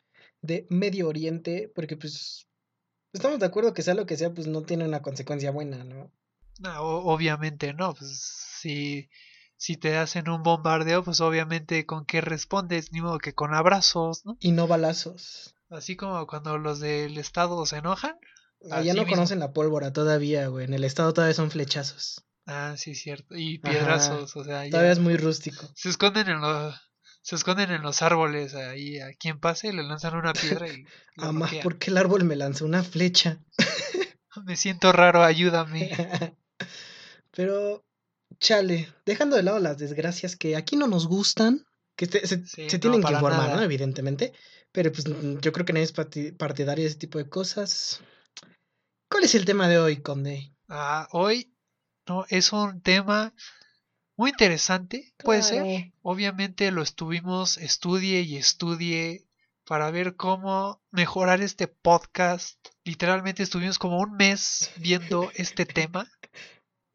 [0.43, 2.47] de Medio Oriente, porque pues
[3.13, 6.13] estamos de acuerdo que sea lo que sea, pues no tiene una consecuencia buena, ¿no?
[6.61, 8.19] No, o- obviamente no, pues
[8.61, 9.09] si,
[9.57, 14.25] si te hacen un bombardeo, pues obviamente con qué respondes, ni modo que con abrazos,
[14.27, 14.37] ¿no?
[14.41, 15.56] Y no balazos.
[15.71, 18.17] Así como cuando los del Estado se enojan.
[18.71, 19.17] Allá Así no mismo.
[19.17, 20.65] conocen la pólvora todavía, güey.
[20.65, 22.25] En el estado todavía son flechazos.
[22.47, 23.35] Ah, sí, cierto.
[23.37, 25.69] Y Ajá, piedrazos, o sea, Todavía es muy rústico.
[25.75, 26.75] se esconden en los
[27.23, 30.85] se esconden en los árboles ahí a quien pase le lanzan una piedra y
[31.17, 31.63] lo Amá, noquean.
[31.65, 33.41] ¿por qué el árbol me lanzó una flecha?
[34.45, 35.91] Me siento raro, ayúdame.
[37.33, 37.85] Pero,
[38.39, 41.65] chale, dejando de lado las desgracias que aquí no nos gustan,
[41.97, 43.57] que se, se- Sí, se no, tienen que informar, nada.
[43.57, 43.63] ¿no?
[43.63, 44.33] Evidentemente.
[44.77, 45.05] Pero pues
[45.41, 48.03] yo creo que nadie es parti- partidario de ese tipo de cosas.
[49.11, 50.53] ¿Cuál es el tema de hoy, Conde?
[50.69, 51.51] Ah, hoy
[52.07, 53.33] no es un tema
[54.19, 55.95] muy interesante, puede ser.
[56.03, 59.27] Obviamente lo estuvimos estudie y estudie
[59.65, 62.59] para ver cómo mejorar este podcast.
[62.85, 66.07] Literalmente estuvimos como un mes viendo este tema.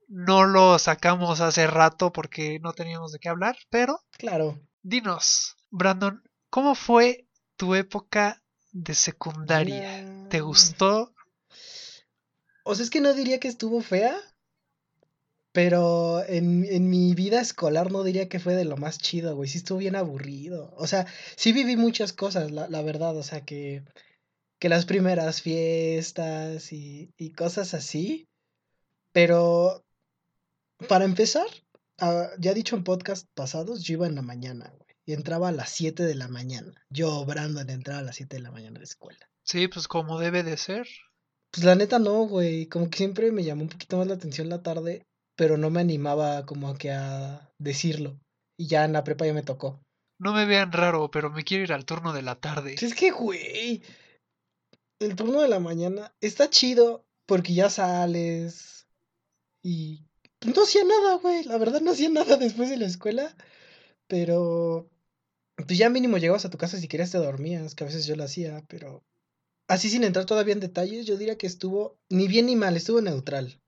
[0.08, 4.60] No lo sacamos hace rato porque no teníamos de qué hablar, pero Claro.
[4.84, 7.28] dinos, Brandon, ¿cómo fue
[7.62, 10.04] tu época de secundaria?
[10.32, 10.48] ¿Te No.
[10.48, 11.14] gustó?
[12.64, 14.18] O sea, es que no diría que estuvo fea,
[15.52, 19.48] pero en, en mi vida escolar no diría que fue de lo más chido, güey.
[19.48, 20.74] Sí estuvo bien aburrido.
[20.76, 23.16] O sea, sí viví muchas cosas, la, la verdad.
[23.16, 23.84] O sea, que,
[24.58, 28.28] que las primeras fiestas y, y cosas así.
[29.12, 29.86] Pero,
[30.90, 31.46] para empezar,
[32.00, 34.81] ah, ya he dicho en podcast pasados, yo iba en la mañana, güey.
[35.06, 36.74] Y entraba a las 7 de la mañana.
[36.90, 39.30] Yo, Brandon, entraba a las 7 de la mañana la escuela.
[39.44, 40.88] Sí, pues como debe de ser.
[41.52, 42.68] Pues la neta no, güey.
[42.68, 45.82] Como que siempre me llamó un poquito más la atención la tarde, pero no me
[45.82, 48.20] animaba como a que a decirlo.
[48.58, 49.82] Y ya en la prepa ya me tocó.
[50.20, 52.76] No me vean raro, pero me quiero ir al turno de la tarde.
[52.80, 53.82] Es que, güey,
[55.00, 58.88] el turno de la mañana está chido porque ya sales
[59.64, 60.06] y
[60.40, 61.44] pues, no hacía nada, güey.
[61.46, 63.36] La verdad no hacía nada después de la escuela,
[64.12, 64.90] pero
[65.56, 68.18] pues ya mínimo llegabas a tu casa si querías te dormías, que a veces yo
[68.18, 69.06] lo hacía, pero
[69.70, 73.00] así sin entrar todavía en detalles, yo diría que estuvo ni bien ni mal, estuvo
[73.02, 73.62] neutral.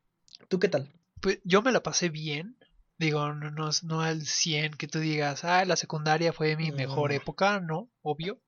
[0.49, 0.91] ¿Tú qué tal?
[1.21, 2.57] Pues yo me la pasé bien.
[2.97, 7.11] Digo, no, no, no al 100 que tú digas, ah, la secundaria fue mi mejor
[7.13, 8.41] época, no, obvio.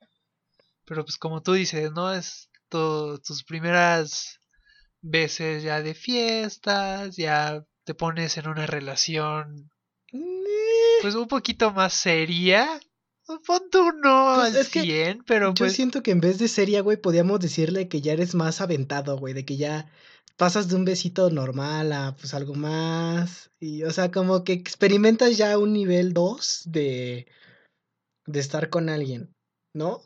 [0.86, 2.14] Pero pues como tú dices, ¿no?
[2.14, 4.42] Es tu- tus primeras
[5.02, 9.70] veces ya de fiestas, ya te pones en una relación
[11.02, 12.80] pues un poquito más seria.
[13.26, 16.38] Pon tú no Pues al es que 100, pero Yo pues siento que en vez
[16.38, 19.92] de seria, güey, podíamos decirle que ya eres más aventado, güey, de que ya
[20.38, 23.52] pasas de un besito normal a pues algo más.
[23.60, 27.28] Y, o sea, como que experimentas ya un nivel 2 de,
[28.28, 29.34] de estar con alguien,
[29.74, 30.04] ¿no?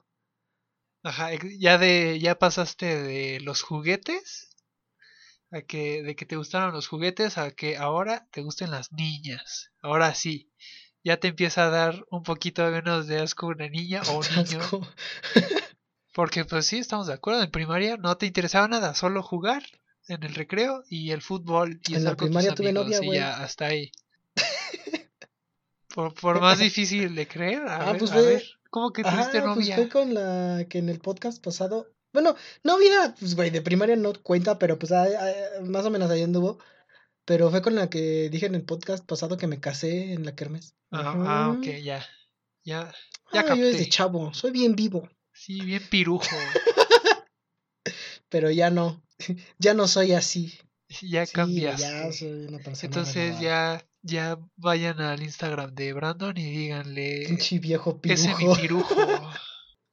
[1.04, 4.49] Ajá, ya de, ya pasaste de los juguetes
[5.52, 9.72] a que, de que te gustaron los juguetes a que ahora te gusten las niñas.
[9.82, 10.52] Ahora sí,
[11.04, 14.60] ya te empieza a dar un poquito menos de asco una niña o un niño.
[16.14, 19.64] Porque pues sí, estamos de acuerdo, en primaria no te interesaba nada, solo jugar
[20.08, 23.00] en el recreo y el fútbol y En la estar con tus primaria tuve novia,
[23.04, 23.92] y ya, hasta ahí.
[25.94, 29.02] Por, por más difícil de creer, a Ah, ver, pues a fue- ver, ¿cómo que
[29.04, 29.76] tuviste Ajá, pues novia?
[29.76, 31.88] fue con la que en el podcast pasado.
[32.14, 36.10] Bueno, novia, pues güey, de primaria no cuenta, pero pues ahí- ahí- más o menos
[36.10, 36.60] ahí anduvo.
[37.26, 40.36] Pero fue con la que dije en el podcast pasado que me casé en la
[40.36, 40.74] kermés.
[40.92, 42.04] Ah, ah, ok, ya.
[42.64, 42.92] Ya,
[43.32, 46.26] ya Ah, yo desde chavo, soy bien vivo, Sí, bien pirujo.
[48.30, 49.04] pero ya no,
[49.60, 50.54] ya no soy así.
[51.04, 51.84] Ya Sí, cambiaste.
[51.84, 57.60] ya soy una persona Entonces ya, ya vayan al Instagram de Brandon y díganle, Pinche
[57.60, 58.56] viejo ese mi pirujo.
[58.96, 59.30] pirujo.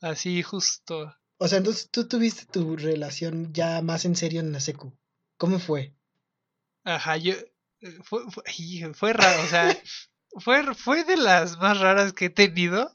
[0.00, 1.14] Así justo.
[1.38, 4.96] O sea, entonces tú tuviste tu relación ya más en serio en la secu.
[5.36, 5.94] ¿Cómo fue?
[6.84, 7.32] Ajá, yo,
[7.80, 8.42] eh, fue, fue,
[8.94, 9.76] fue raro, o sea,
[10.40, 12.92] fue, fue de las más raras que he tenido.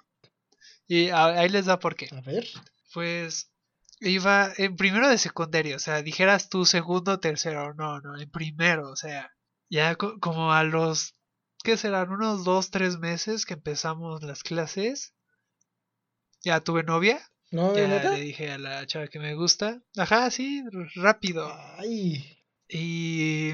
[0.88, 2.10] Y ahí les da por qué.
[2.12, 2.48] A ver.
[2.94, 3.52] Pues
[4.00, 8.90] iba en primero de secundaria, o sea, dijeras tú segundo, tercero, no, no, en primero,
[8.90, 9.32] o sea,
[9.70, 11.14] ya co- como a los,
[11.64, 12.10] ¿qué serán?
[12.12, 15.14] Unos dos, tres meses que empezamos las clases,
[16.44, 18.10] ya tuve novia, ¿No, ya neta?
[18.12, 20.64] le dije a la chava que me gusta, ajá, sí,
[20.96, 22.38] rápido, Ay.
[22.70, 23.54] y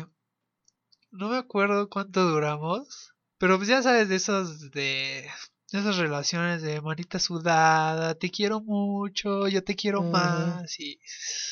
[1.11, 5.27] no me acuerdo cuánto duramos, pero pues ya sabes de esos de
[5.71, 10.99] esas relaciones de manita sudada, te quiero mucho, yo te quiero más y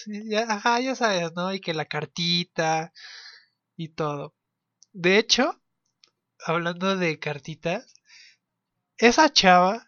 [0.05, 1.53] y ya, ajá, ya sabes, ¿no?
[1.53, 2.93] Y que la cartita
[3.77, 4.35] y todo.
[4.93, 5.61] De hecho,
[6.45, 7.93] hablando de cartitas,
[8.97, 9.85] esa chava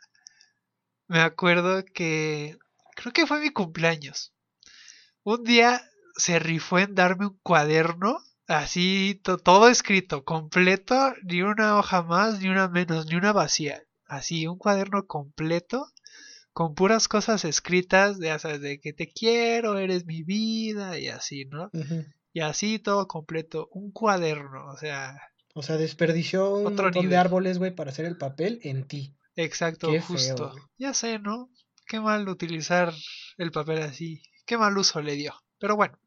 [1.08, 2.58] me acuerdo que
[2.96, 4.34] creo que fue mi cumpleaños.
[5.24, 5.82] Un día
[6.16, 8.18] se rifó en darme un cuaderno
[8.48, 13.84] así to- todo escrito, completo, ni una hoja más, ni una menos, ni una vacía.
[14.06, 15.86] Así, un cuaderno completo
[16.54, 21.08] con puras cosas escritas, de, ya sabes, de que te quiero, eres mi vida y
[21.10, 21.70] así, ¿no?
[22.34, 25.18] Y así todo completo, un cuaderno, o sea,
[25.54, 29.14] O sea, desperdició un Otro montón de árboles, güey, para hacer el papel en ti.
[29.38, 30.52] Exacto, Qué justo.
[30.52, 30.70] feo.
[30.78, 31.50] Ya sé, ¿no?
[31.88, 32.94] Qué mal utilizar
[33.38, 35.34] el papel así, qué mal uso le dio.
[35.60, 35.98] Pero bueno,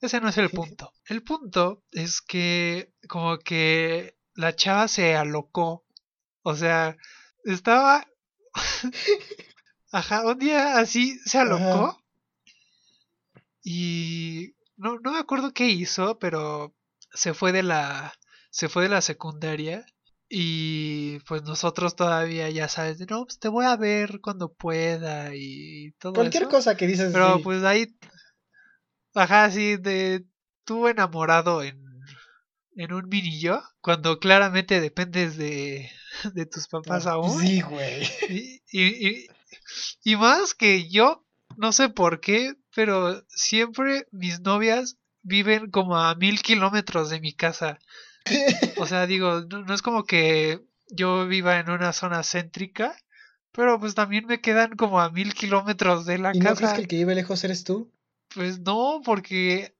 [0.00, 0.92] ese no es el punto.
[1.06, 5.84] El punto es que como que la chava se alocó.
[6.42, 6.96] O sea,
[7.44, 8.06] estaba...
[9.92, 12.00] Ajá, un día así se alocó.
[13.62, 16.74] Y no, no me acuerdo qué hizo, pero
[17.12, 18.14] se fue de la
[18.50, 19.84] se fue de la secundaria
[20.32, 25.90] y pues nosotros todavía ya sabes, no, pues te voy a ver cuando pueda y
[25.98, 27.12] todo Cualquier cosa que dices.
[27.12, 27.92] Pero pues ahí
[29.14, 30.24] ajá, sí de
[30.64, 31.90] tú enamorado en
[32.76, 35.90] en un vinillo cuando claramente dependes de,
[36.34, 37.38] de tus papás Ah, aún.
[37.40, 38.08] Sí, güey.
[38.28, 39.26] Y, y, y,
[40.04, 46.14] y más que yo, no sé por qué, pero siempre mis novias viven como a
[46.14, 47.78] mil kilómetros de mi casa.
[48.76, 52.96] O sea, digo, no, no es como que yo viva en una zona céntrica,
[53.52, 56.80] pero pues también me quedan como a mil kilómetros de la ¿Y no crees que
[56.80, 57.92] el que vive lejos eres tú?
[58.34, 59.74] Pues no, porque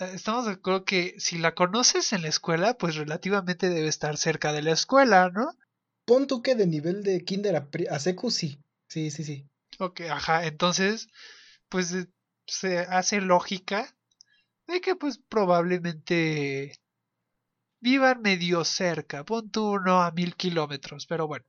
[0.00, 4.16] eh, estamos de acuerdo que si la conoces en la escuela, pues relativamente debe estar
[4.16, 5.52] cerca de la escuela, ¿no?
[6.04, 8.60] Pon tú que de nivel de kinder a, a secu, sí.
[8.88, 9.46] Sí, sí, sí.
[9.78, 11.08] Ok, ajá, entonces,
[11.68, 12.08] pues eh,
[12.46, 13.94] se hace lógica
[14.66, 16.72] de que pues probablemente
[17.80, 21.44] vivan medio cerca, pon tú uno a mil kilómetros, pero bueno.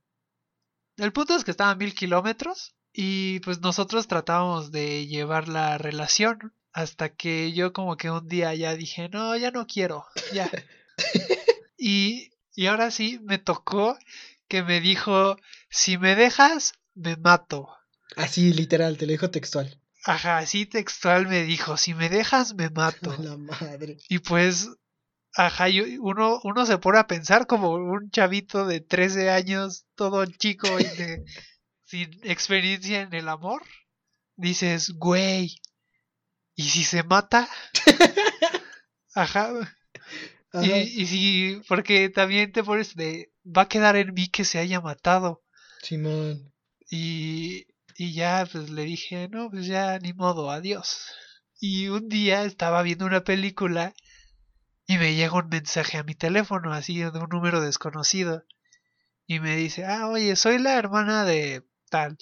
[0.96, 5.78] El punto es que estaba a mil kilómetros y pues nosotros tratábamos de llevar la
[5.78, 10.50] relación hasta que yo como que un día ya dije, no, ya no quiero, ya.
[11.78, 13.98] y, y ahora sí me tocó
[14.48, 15.38] que me dijo,
[15.70, 17.68] si me dejas, me mato.
[18.16, 19.78] Así, literal, te lo dijo textual.
[20.04, 23.16] Ajá, así textual me dijo, si me dejas, me mato.
[23.18, 23.98] La madre.
[24.08, 24.68] Y pues,
[25.34, 25.66] ajá,
[26.00, 30.84] uno, uno se pone a pensar como un chavito de 13 años, todo chico y
[30.84, 31.24] de-
[31.84, 33.62] sin experiencia en el amor.
[34.36, 35.56] Dices, güey,
[36.54, 37.48] ¿y si se mata?
[39.14, 39.50] Ajá,
[40.52, 40.66] Ajá.
[40.66, 44.58] y, y si, porque también te pones de, va a quedar en mí que se
[44.58, 45.42] haya matado.
[45.82, 46.52] Simón.
[46.90, 47.66] Y,
[47.96, 51.06] y ya pues le dije, no, pues ya ni modo, adiós.
[51.60, 53.94] Y un día estaba viendo una película
[54.86, 58.44] y me llega un mensaje a mi teléfono, así de un número desconocido.
[59.26, 62.18] Y me dice, ah, oye, soy la hermana de tal.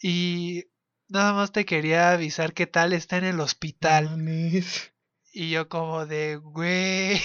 [0.00, 0.66] Y
[1.08, 4.10] nada más te quería avisar que tal está en el hospital.
[4.10, 4.92] Mames.
[5.32, 7.20] Y yo como de, güey.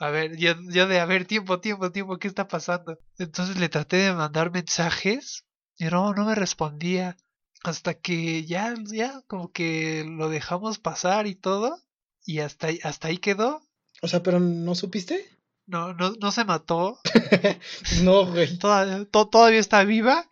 [0.00, 3.00] A ver, yo, yo de, a ver, tiempo, tiempo, tiempo, ¿qué está pasando?
[3.18, 5.44] Entonces le traté de mandar mensajes
[5.76, 7.16] y no, no me respondía.
[7.64, 11.82] Hasta que ya, ya, como que lo dejamos pasar y todo.
[12.24, 13.67] Y hasta, hasta ahí quedó.
[14.02, 15.26] O sea, pero ¿no supiste?
[15.66, 16.98] No, no, no se mató.
[18.02, 18.58] no, güey.
[18.58, 20.28] Toda- to- todavía está viva.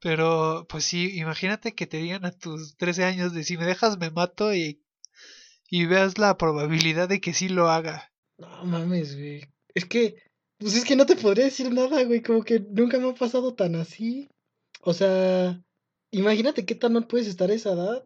[0.00, 3.98] Pero, pues sí, imagínate que te digan a tus 13 años de si me dejas
[3.98, 4.80] me mato y,
[5.68, 8.12] y veas la probabilidad de que sí lo haga.
[8.38, 9.44] No mames, güey.
[9.74, 10.22] Es que,
[10.58, 12.22] pues es que no te podría decir nada, güey.
[12.22, 14.28] Como que nunca me ha pasado tan así.
[14.82, 15.60] O sea,
[16.12, 18.04] imagínate qué tan mal puedes estar a esa edad.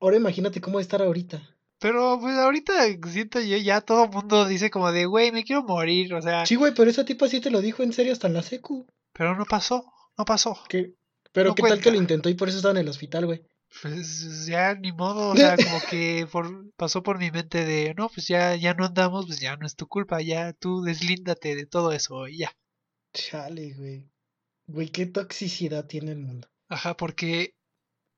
[0.00, 1.42] Ahora imagínate cómo estar ahorita.
[1.80, 2.72] Pero pues ahorita
[3.10, 6.44] siento yo ya todo el mundo dice como de, güey, me quiero morir, o sea,
[6.44, 8.86] Sí, güey, pero esa tipa sí te lo dijo en serio hasta en la secu.
[9.12, 9.84] pero no pasó,
[10.16, 10.58] no pasó.
[10.68, 10.94] Que,
[11.32, 13.44] pero No qué tal que lo intentó y por eso estaba en el hospital, güey.
[13.82, 18.08] Pues ya ni modo, o sea, como que por, pasó por mi mente de, no,
[18.08, 21.66] pues ya, ya no andamos, pues ya no es tu culpa, ya tú deslíndate de
[21.66, 22.52] todo eso y ya.
[23.12, 24.10] Chale, güey.
[24.66, 26.48] Güey, qué toxicidad tiene el mundo.
[26.68, 27.54] Ajá, porque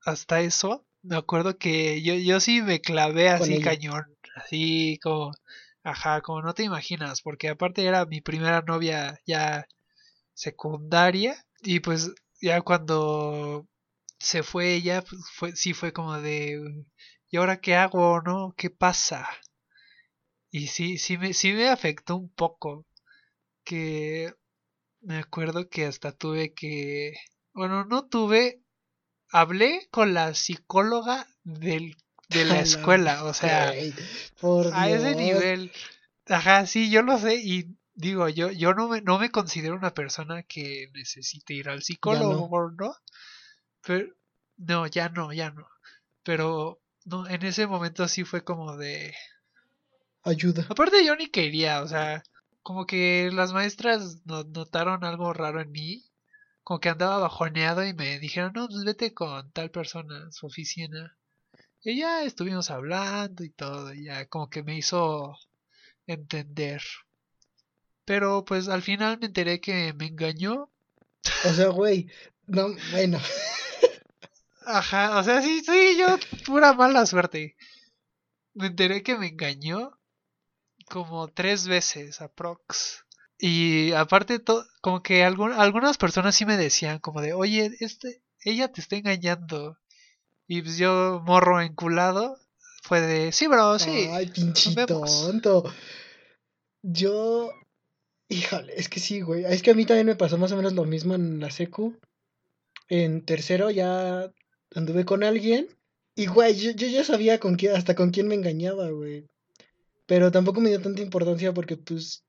[0.05, 3.65] hasta eso, me acuerdo que yo, yo sí me clavé así ella.
[3.65, 4.05] cañón,
[4.37, 5.33] así como,
[5.83, 9.67] ajá, como no te imaginas, porque aparte era mi primera novia ya
[10.35, 13.67] secundaria y pues ya cuando
[14.19, 16.85] se fue ella, pues fue, sí fue como de,
[17.31, 18.55] ¿y ahora qué hago, no?
[18.57, 19.29] ¿Qué pasa?
[20.51, 22.87] Y sí, sí me, sí me afectó un poco,
[23.65, 24.35] que
[25.03, 27.15] me acuerdo que hasta tuve que,
[27.55, 28.60] bueno, no tuve,
[29.33, 31.97] hablé con la psicóloga del,
[32.29, 33.73] de la la escuela, o sea,
[34.41, 35.73] por a ese nivel.
[36.29, 39.95] Ajá, sí, yo lo sé y digo, yo, yo no me, no me considero una
[39.95, 42.95] persona que necesite ir al psicólogo, ¿no?
[43.83, 44.15] Pero,
[44.57, 45.67] no, ya no, ya no.
[46.25, 49.15] Pero, no, en ese momento sí fue como de...
[50.23, 50.67] Ayuda.
[50.69, 52.23] Aparte yo ni quería, o sea,
[52.63, 56.05] como que las maestras no- notaron algo raro en mí,
[56.71, 60.47] como que andaba bajoneado y me dijeron, no, pues vete con tal persona a su
[60.47, 61.19] oficina.
[61.83, 65.37] Y ya estuvimos hablando y todo, y ya como que me hizo
[66.07, 66.81] entender.
[68.05, 70.71] Pero pues al final me enteré que me engañó.
[71.45, 72.09] O sea, güey.
[72.47, 73.19] No, bueno.
[74.65, 77.57] Ajá, o sea, sí, sí, yo pura mala suerte.
[78.55, 79.99] me enteré que me engañó
[80.89, 83.05] como tres veces aprox.
[83.41, 84.41] Y aparte,
[84.83, 88.97] como que algún- algunas personas sí me decían como de, oye, este, ella te está
[88.97, 89.79] engañando.
[90.47, 92.37] Y pues yo, morro enculado,
[92.83, 94.09] fue de, sí, bro, sí.
[94.11, 95.23] Ay, pinche nos vemos".
[95.27, 95.73] tonto.
[96.83, 97.51] Yo.
[98.29, 99.45] Híjole, es que sí, güey.
[99.45, 101.99] Es que a mí también me pasó más o menos lo mismo en la secu.
[102.89, 104.31] En tercero ya
[104.75, 105.69] anduve con alguien.
[106.15, 109.27] Y, güey, yo, yo ya sabía con quién, hasta con quién me engañaba, güey.
[110.07, 112.23] Pero tampoco me dio tanta importancia porque, pues,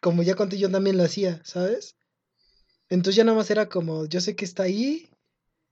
[0.00, 1.96] como ya conté, yo también lo hacía, ¿sabes?
[2.88, 5.08] Entonces ya nada más era como, yo sé que está ahí.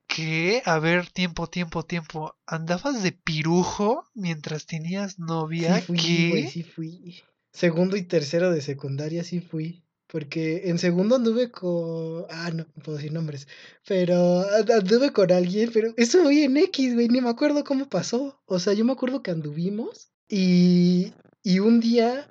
[0.07, 0.63] ¿Qué?
[0.65, 2.35] A ver, tiempo, tiempo, tiempo.
[2.47, 5.77] ¿Andabas de pirujo mientras tenías novia?
[5.81, 6.29] Sí fui, ¿Qué?
[6.31, 7.23] güey, sí fui.
[7.53, 9.85] Segundo y tercero de secundaria sí fui.
[10.07, 12.25] Porque en segundo anduve con...
[12.31, 13.47] Ah, no, no puedo decir nombres.
[13.87, 17.91] Pero and- anduve con alguien, pero eso fue en X, güey, ni me acuerdo cómo
[17.91, 18.41] pasó.
[18.47, 21.13] O sea, yo me acuerdo que anduvimos y,
[21.43, 22.27] y un día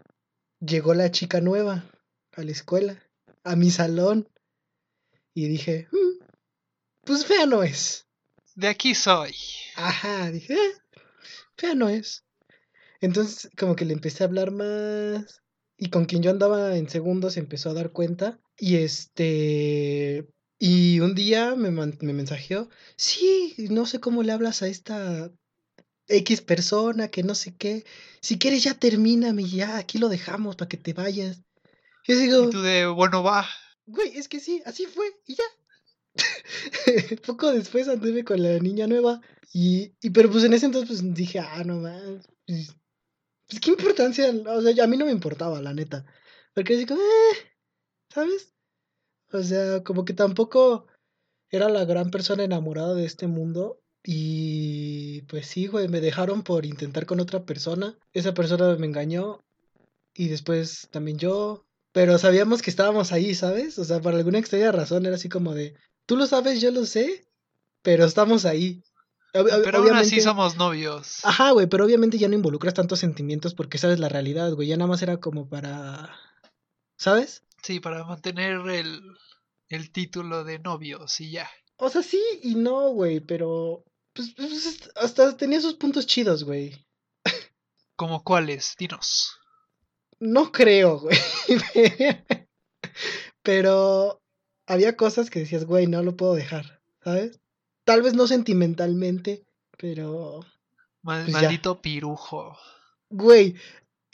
[0.60, 1.90] llegó la chica nueva
[2.34, 3.02] a la escuela,
[3.44, 4.30] a mi salón.
[5.34, 6.24] Y dije, "Mm,
[7.04, 8.08] pues fea no es.
[8.56, 9.36] De aquí soy.
[9.76, 10.74] Ajá, dije, "Eh,
[11.58, 12.24] fea no es.
[13.02, 15.42] Entonces, como que le empecé a hablar más.
[15.78, 18.40] Y con quien yo andaba en segundo se empezó a dar cuenta.
[18.58, 20.28] Y este.
[20.60, 22.70] Y un día me, me mensajeó.
[22.96, 25.32] Sí, no sé cómo le hablas a esta
[26.08, 27.86] X persona, que no sé qué.
[28.22, 31.42] Si quieres, ya termíname y ya, aquí lo dejamos para que te vayas.
[32.08, 33.48] Yo Y digo, tú de, bueno, va.
[33.86, 35.44] güey, es que sí, así fue, y ya.
[37.26, 39.22] Poco después anduve con la niña nueva.
[39.54, 42.28] Y, y pero pues en ese entonces pues dije, ah, no más.
[42.46, 42.76] Pues,
[43.48, 44.30] pues, qué importancia.
[44.48, 46.06] O sea, a mí no me importaba, la neta.
[46.54, 47.38] Porque digo, eh,
[48.14, 48.54] ¿sabes?
[49.32, 50.88] O sea, como que tampoco
[51.50, 53.82] era la gran persona enamorada de este mundo.
[54.10, 57.94] Y pues sí, güey, me dejaron por intentar con otra persona.
[58.14, 59.42] Esa persona me engañó.
[60.14, 61.66] Y después también yo.
[61.92, 63.78] Pero sabíamos que estábamos ahí, ¿sabes?
[63.78, 66.86] O sea, por alguna extraña razón era así como de, tú lo sabes, yo lo
[66.86, 67.28] sé,
[67.82, 68.82] pero estamos ahí.
[69.34, 71.20] Ob- Pero aún así obviamente- somos novios.
[71.26, 74.70] Ajá, güey, pero obviamente ya no involucras tantos sentimientos porque sabes la realidad, güey.
[74.70, 76.16] Ya nada más era como para...
[76.98, 77.44] ¿Sabes?
[77.62, 79.02] Sí, para mantener el,
[79.68, 81.50] el título de novios y ya.
[81.76, 83.84] O sea, sí y no, güey, pero...
[84.18, 86.86] Pues, pues, hasta tenía sus puntos chidos, güey.
[87.96, 88.76] ¿Como cuáles?
[88.78, 89.38] Dinos.
[90.20, 91.18] No creo, güey.
[93.44, 94.22] Pero
[94.66, 97.40] había cosas que decías, güey, no lo puedo dejar, ¿sabes?
[97.86, 99.46] Tal vez no sentimentalmente,
[99.78, 100.42] pero...
[101.04, 101.44] Mal- Pues ya.
[101.44, 102.58] maldito pirujo.
[103.10, 103.56] Güey,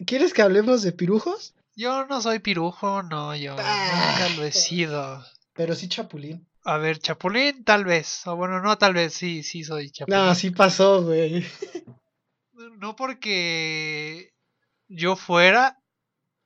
[0.05, 1.55] ¿quieres que hablemos de pirujos?
[1.75, 5.25] Yo no soy pirujo, no, yo nunca lo he sido.
[5.53, 6.47] Pero sí chapulín.
[6.65, 8.25] A ver, Chapulín, tal vez.
[8.25, 10.19] O bueno, no, tal vez, sí, sí soy Chapulín.
[10.19, 11.45] No, sí pasó, güey.
[12.79, 14.33] No porque
[14.87, 15.81] yo fuera,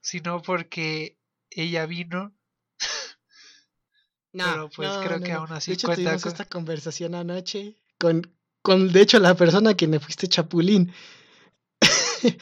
[0.00, 1.18] sino porque
[1.50, 2.34] ella vino.
[4.32, 7.76] No, Pero, pues, creo que aún así De hecho, cuenta tuvimos con- esta conversación anoche
[7.98, 10.92] con, con, de hecho, la persona a quien le fuiste chapulín.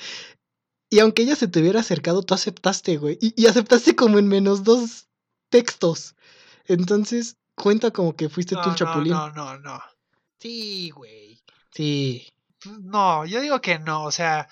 [0.91, 3.19] y aunque ella se te hubiera acercado, tú aceptaste, güey.
[3.21, 5.09] Y, y aceptaste como en menos dos
[5.51, 6.17] textos.
[6.67, 9.13] Entonces, cuenta como que fuiste No, tú el no, chapulín.
[9.13, 9.83] no, no, no.
[10.39, 11.43] Sí, güey.
[11.73, 12.33] Sí.
[12.83, 14.49] No, yo digo que no, o sea,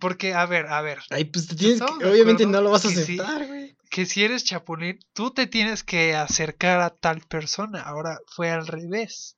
[0.00, 2.88] porque, a ver, a ver, Ay, pues te tienes que, obviamente no lo vas a
[2.88, 3.76] aceptar, güey.
[3.90, 7.80] que si eres chapulín, tú te tienes que acercar a tal persona.
[7.82, 9.36] Ahora fue al revés.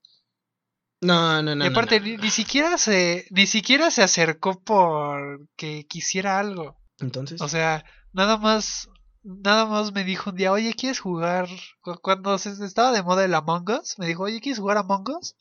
[1.03, 1.64] No, no, no.
[1.64, 2.22] y aparte, no, ni, no.
[2.22, 6.78] ni siquiera se, ni siquiera se acercó por que quisiera algo.
[6.99, 7.41] Entonces.
[7.43, 8.89] O sea, nada más,
[9.26, 11.48] nada más me dijo un día, oye, ¿quieres jugar?
[11.80, 15.08] Cu- Cuando se estaba de moda el Among Us, me dijo, oye, ¿quieres jugar Among
[15.18, 15.36] Us?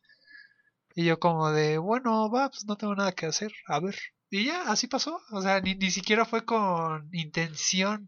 [0.95, 3.95] Y yo como de, bueno, va, pues no tengo nada que hacer, a ver.
[4.29, 5.19] Y ya, así pasó.
[5.31, 8.07] O sea, ni, ni siquiera fue con intención.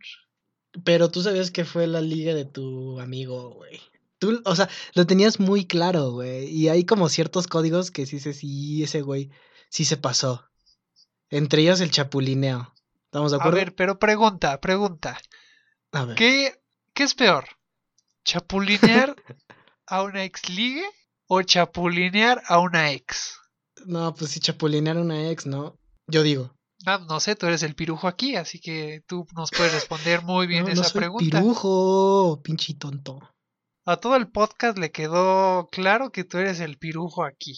[0.84, 3.80] Pero tú sabías que fue la liga de tu amigo, güey.
[4.20, 6.48] Tú, o sea, lo tenías muy claro, güey.
[6.50, 9.30] Y hay como ciertos códigos que sí, sí, sí, ese güey
[9.70, 10.46] sí se pasó.
[11.30, 12.74] Entre ellos el chapulineo.
[13.06, 13.58] ¿Estamos de A acuerdo?
[13.58, 15.18] ver, pero pregunta, pregunta.
[15.92, 16.16] A ver.
[16.16, 16.54] ¿Qué,
[16.94, 17.46] qué es peor?
[18.26, 19.16] ¿Chapulinear
[19.88, 20.86] a una ex ligue
[21.28, 23.40] o chapulinear a una ex?
[23.86, 25.78] No, pues si chapulinear a una ex, ¿no?
[26.08, 26.54] Yo digo.
[26.86, 30.46] Ah, no sé, tú eres el pirujo aquí, así que tú nos puedes responder muy
[30.46, 31.40] bien no, no esa soy pregunta.
[31.40, 33.20] pirujo, pinche tonto.
[33.86, 37.58] A todo el podcast le quedó claro que tú eres el pirujo aquí.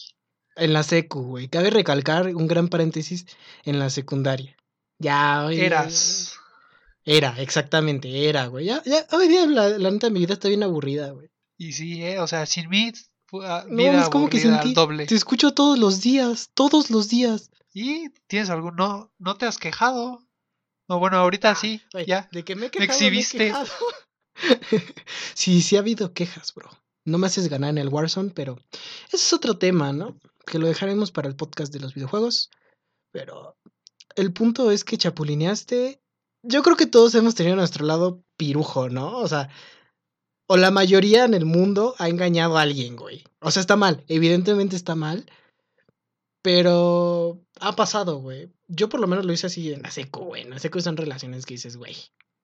[0.55, 1.47] En la secu, güey.
[1.47, 3.25] Cabe recalcar un gran paréntesis
[3.63, 4.55] en la secundaria.
[4.99, 5.59] Ya, hoy.
[5.59, 6.35] Eras.
[7.11, 8.65] Era, exactamente, era, güey.
[8.65, 11.29] Ya, ya, hoy día la, la neta mi vida está bien aburrida, güey.
[11.57, 12.91] Y sí, eh, o sea, sin mí
[13.43, 14.75] ah, No, vida es como que sentí.
[14.75, 15.07] doble.
[15.07, 17.49] Te escucho todos los días, todos los días.
[17.73, 20.23] ¿Y tienes algún no no te has quejado?
[20.87, 22.29] No, bueno, ahorita sí, Güey, ya.
[22.31, 23.37] De que me he Me quejado, me he exhibiste.
[23.39, 23.67] quejado.
[25.33, 26.69] sí, sí ha habido quejas, bro.
[27.05, 28.57] No me haces ganar en el Warzone, pero
[29.07, 30.19] ese es otro tema, ¿no?
[30.45, 32.49] Que lo dejaremos para el podcast de los videojuegos.
[33.11, 33.57] Pero
[34.15, 36.01] el punto es que chapulineaste.
[36.43, 39.17] Yo creo que todos hemos tenido nuestro lado pirujo, ¿no?
[39.17, 39.49] O sea,
[40.47, 43.23] o la mayoría en el mundo ha engañado a alguien, güey.
[43.39, 45.29] O sea, está mal, evidentemente está mal.
[46.41, 48.51] Pero ha pasado, güey.
[48.67, 50.43] Yo por lo menos lo hice así en la seco, güey.
[50.43, 51.95] En la seco son relaciones que dices, güey.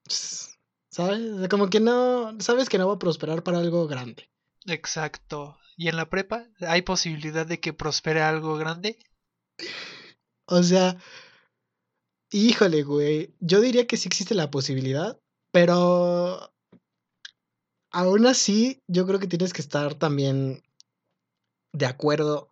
[0.07, 1.31] ¿Sabes?
[1.31, 2.35] O sea, como que no.
[2.39, 4.29] Sabes que no va a prosperar para algo grande.
[4.65, 5.57] Exacto.
[5.77, 8.99] ¿Y en la prepa hay posibilidad de que prospere algo grande?
[10.45, 10.97] O sea.
[12.37, 13.33] Híjole, güey.
[13.39, 15.17] Yo diría que sí existe la posibilidad.
[15.53, 16.51] Pero.
[17.91, 20.61] Aún así, yo creo que tienes que estar también
[21.71, 22.51] de acuerdo.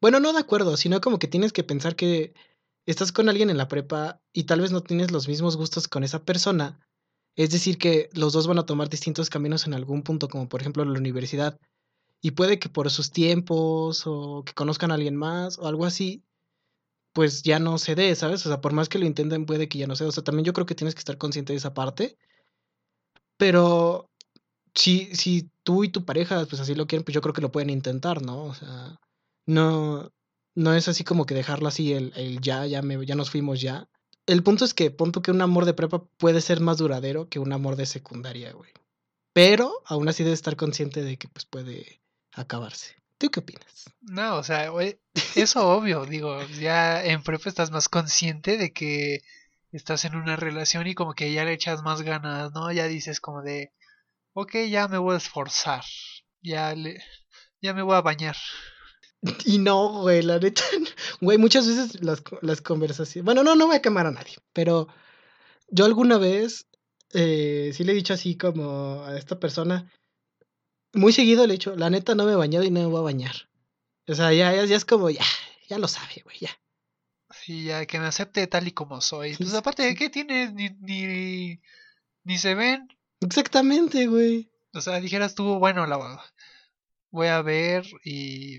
[0.00, 2.34] Bueno, no de acuerdo, sino como que tienes que pensar que
[2.86, 6.02] estás con alguien en la prepa y tal vez no tienes los mismos gustos con
[6.02, 6.80] esa persona.
[7.36, 10.60] Es decir, que los dos van a tomar distintos caminos en algún punto, como por
[10.60, 11.60] ejemplo la universidad.
[12.20, 16.24] Y puede que por sus tiempos o que conozcan a alguien más o algo así,
[17.14, 18.44] pues ya no se dé, ¿sabes?
[18.44, 20.08] O sea, por más que lo intenten, puede que ya no se dé.
[20.10, 22.18] O sea, también yo creo que tienes que estar consciente de esa parte.
[23.38, 24.10] Pero
[24.74, 27.52] si, si tú y tu pareja, pues así lo quieren, pues yo creo que lo
[27.52, 28.44] pueden intentar, ¿no?
[28.44, 29.00] O sea,
[29.46, 30.12] no,
[30.54, 33.60] no es así como que dejarlo así el, el ya, ya, me, ya nos fuimos
[33.60, 33.88] ya.
[34.26, 37.38] El punto es que punto que un amor de prepa puede ser más duradero que
[37.38, 38.72] un amor de secundaria, güey.
[39.32, 42.00] Pero aún así debes estar consciente de que pues puede
[42.32, 43.03] acabarse.
[43.18, 43.84] ¿Tú qué opinas?
[44.00, 44.70] No, o sea,
[45.36, 49.22] eso obvio, digo, ya en prepa estás más consciente de que
[49.72, 52.70] estás en una relación y como que ya le echas más ganas, ¿no?
[52.72, 53.72] Ya dices como de,
[54.34, 55.84] ok, ya me voy a esforzar,
[56.42, 57.02] ya le,
[57.60, 58.36] ya me voy a bañar.
[59.46, 60.62] Y no, güey, la neta,
[61.20, 64.88] güey, muchas veces las, las conversaciones, bueno, no, no voy a quemar a nadie, pero
[65.68, 66.66] yo alguna vez
[67.14, 69.90] eh, sí le he dicho así como a esta persona,
[70.94, 73.00] muy seguido le he dicho, la neta no me he bañado y no me voy
[73.00, 73.48] a bañar.
[74.06, 75.24] O sea, ya, ya, ya es como, ya,
[75.68, 76.50] ya lo sabe, güey, ya.
[77.30, 79.36] Sí, ya que me acepte tal y como soy.
[79.36, 81.60] Pues aparte de qué tienes, ni, ni,
[82.22, 82.88] ni se ven.
[83.20, 84.50] Exactamente, güey.
[84.72, 86.20] O sea, dijeras tú, bueno, la
[87.10, 88.56] voy a ver y,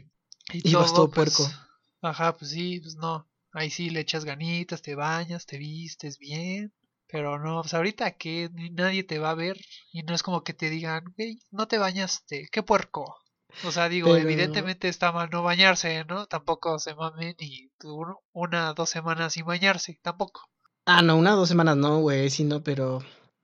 [0.51, 1.53] y Y vas todo pues, puerco.
[2.01, 3.27] Ajá, pues sí, pues no.
[3.51, 6.73] Ahí sí le echas ganitas, te bañas, te vistes bien.
[7.16, 9.57] Pero no, pues ahorita que ni nadie te va a ver
[9.93, 13.16] y no es como que te digan, güey, no te bañaste, qué puerco.
[13.63, 16.26] O sea, digo, Pero- evidentemente está mal no bañarse, ¿no?
[16.26, 20.41] Tampoco se mamen y un- una, dos semanas sin bañarse, tampoco.
[20.86, 22.99] Ah, no, una dos semanas no, güey, sí, no, pero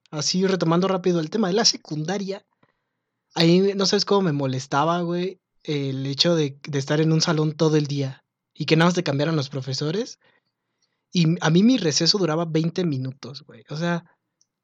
[0.09, 2.45] así retomando rápido el tema de la secundaria.
[3.35, 7.53] Ahí no sabes cómo me molestaba, güey, el hecho de, de estar en un salón
[7.53, 10.19] todo el día y que nada más te cambiaran los profesores.
[11.13, 13.63] Y a mí mi receso duraba 20 minutos, güey.
[13.69, 14.05] O sea,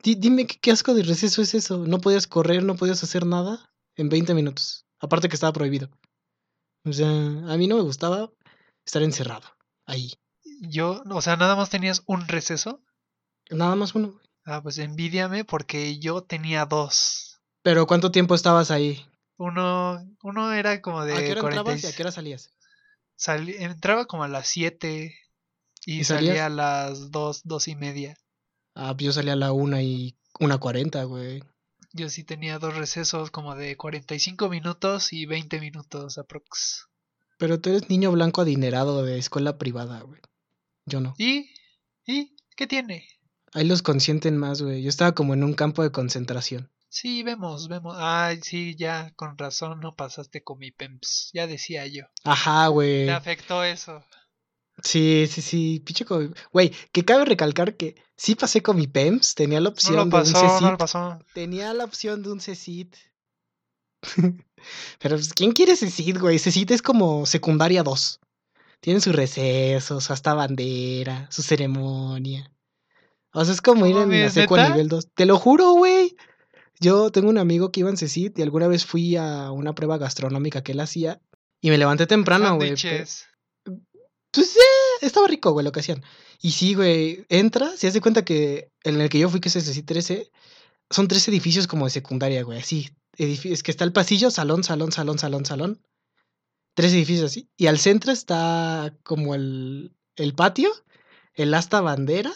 [0.02, 1.86] di- dime qué, qué asco de receso es eso.
[1.86, 4.86] No podías correr, no podías hacer nada en 20 minutos.
[5.00, 5.90] Aparte que estaba prohibido.
[6.86, 8.32] O sea, a mí no me gustaba
[8.86, 9.48] estar encerrado
[9.86, 10.14] ahí.
[10.62, 12.82] Yo, o sea, nada más tenías un receso.
[13.50, 14.14] Nada más uno.
[14.14, 14.26] güey.
[14.46, 17.42] Ah, pues envidiame porque yo tenía dos.
[17.64, 19.06] Pero ¿cuánto tiempo estabas ahí?
[19.38, 22.54] Uno, uno era como de ¿A qué hora 40 entrabas y a qué hora salías?
[23.18, 25.14] Salí- entraba como a las 7
[25.88, 28.18] y, ¿Y salía a las 2, dos y media.
[28.76, 31.42] Ah, pues yo salía a la una y una cuarenta, güey.
[31.94, 36.90] Yo sí tenía dos recesos como de 45 minutos y 20 minutos aprox.
[37.38, 40.20] Pero tú eres niño blanco adinerado de escuela privada, güey.
[40.86, 41.16] Yo no.
[41.18, 41.52] ¿Y?
[42.06, 42.36] ¿Y?
[42.58, 43.08] ¿Qué tiene?
[43.54, 44.84] Ahí los consienten más, güey.
[44.84, 46.70] Yo estaba como en un campo de concentración.
[46.90, 47.96] Sí, vemos, vemos.
[47.98, 51.30] Ay, sí, ya, con razón no pasaste con mi PEMPS.
[51.34, 52.04] Ya decía yo.
[52.26, 53.06] Ajá, güey.
[53.06, 54.04] Te afectó eso.
[54.84, 55.82] Sí, sí, sí.
[55.86, 59.36] Pinche co- Güey, que cabe recalcar que sí pasé con mi PEMS.
[59.36, 60.78] Tenía la No opción de un no CECIT.
[60.78, 61.20] pasó.
[61.34, 62.96] Tenía la opción de un CECIT.
[65.00, 66.40] Pero, pues, ¿quién quiere CECIT, güey?
[66.40, 68.20] CECIT es como secundaria 2.
[68.80, 72.52] Tienen su receso, su hasta bandera, su ceremonia.
[73.34, 75.08] O sea, es como ir en la secu a nivel 2.
[75.14, 76.16] Te lo juro, güey.
[76.80, 79.98] Yo tengo un amigo que iba en CECIT y alguna vez fui a una prueba
[79.98, 81.20] gastronómica que él hacía
[81.60, 82.76] y me levanté temprano, güey.
[84.42, 86.04] Eh, estaba rico, güey, que hacían.
[86.42, 89.54] Y sí, güey, entra, se hace cuenta que en el que yo fui, que es
[89.54, 90.32] CECIT 13,
[90.90, 92.90] son tres edificios como de secundaria, güey, así.
[93.18, 95.82] Edificios que está el pasillo, salón, salón, salón, salón, salón.
[96.76, 97.50] Tres edificios así.
[97.58, 100.72] Y al centro está como el, el patio,
[101.34, 102.32] el asta bandera.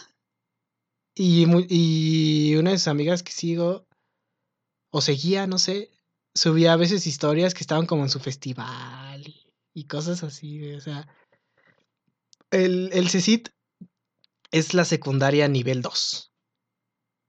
[1.14, 3.86] Y, y una de sus amigas que sigo,
[4.90, 5.90] o seguía, no sé,
[6.34, 10.74] subía a veces historias que estaban como en su festival y, y cosas así, güey,
[10.74, 11.06] O sea,
[12.52, 13.48] el, el CECIT
[14.52, 16.32] es la secundaria nivel 2.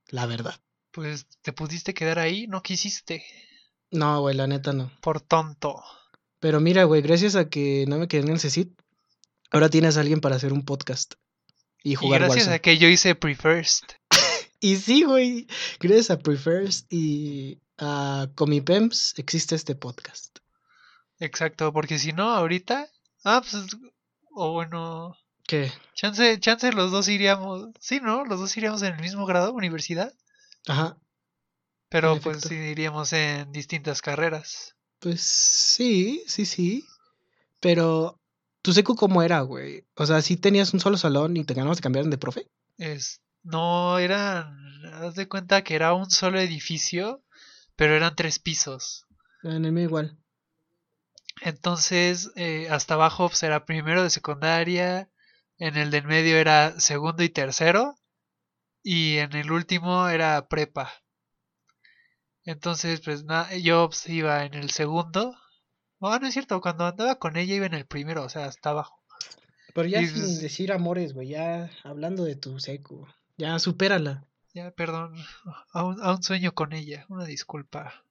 [0.09, 0.59] La verdad.
[0.91, 3.25] Pues te pudiste quedar ahí, no quisiste.
[3.89, 4.91] No, güey, la neta no.
[5.01, 5.83] Por tonto.
[6.39, 8.71] Pero mira, güey, gracias a que no me quedé en el CECIT,
[9.49, 11.15] ahora tienes a alguien para hacer un podcast
[11.83, 12.55] y Y jugar gracias Warzone.
[12.55, 13.93] a que yo hice Pre-First.
[14.63, 15.45] Y sí, güey,
[15.81, 20.39] gracias a Prefers y a Comipems existe este podcast.
[21.19, 22.87] Exacto, porque si no, ahorita.
[23.25, 23.75] Ah, pues.
[24.33, 25.15] O bueno.
[25.47, 25.71] ¿Qué?
[25.93, 27.67] Chance, chance los dos iríamos.
[27.79, 28.23] Sí, ¿no?
[28.25, 30.13] Los dos iríamos en el mismo grado, universidad.
[30.67, 30.97] Ajá,
[31.89, 32.49] Pero En pues efecto.
[32.49, 34.75] sí iríamos en distintas carreras.
[34.99, 36.85] pues sí, sí, sí.
[37.59, 38.19] Pero,
[38.61, 39.85] ¿tu secu cómo era, güey?
[39.95, 42.47] O sea, ¿sí tenías un solo salón y te ganabas de cambiar de profe?
[42.77, 44.57] Es, no eran.
[44.93, 47.23] Haz de cuenta que era un solo edificio,
[47.75, 49.05] pero eran tres pisos.
[49.43, 50.17] En el mío igual.
[51.45, 55.09] Entonces, eh, hasta abajo pues, era primero de secundaria,
[55.57, 57.95] en el del medio era segundo y tercero,
[58.81, 60.91] y en el último era prepa.
[62.45, 65.35] Entonces, pues na- yo pues, iba en el segundo.
[65.99, 68.71] No, no es cierto, cuando andaba con ella iba en el primero, o sea, hasta
[68.71, 69.01] abajo.
[69.73, 73.07] Pero ya Y sin pues- decir amores, güey, ya hablando de tu secu.
[73.37, 74.25] Ya supérala.
[74.53, 75.15] Ya, perdón,
[75.71, 78.03] aún, aún sueño con ella, una disculpa.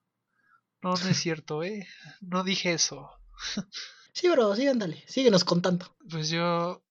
[0.81, 1.87] No, no es cierto, ¿eh?
[2.19, 3.09] No dije eso.
[4.15, 5.03] Sí, bro, sí, ándale.
[5.07, 5.87] Síguenos contando.
[6.07, 6.83] Pues yo,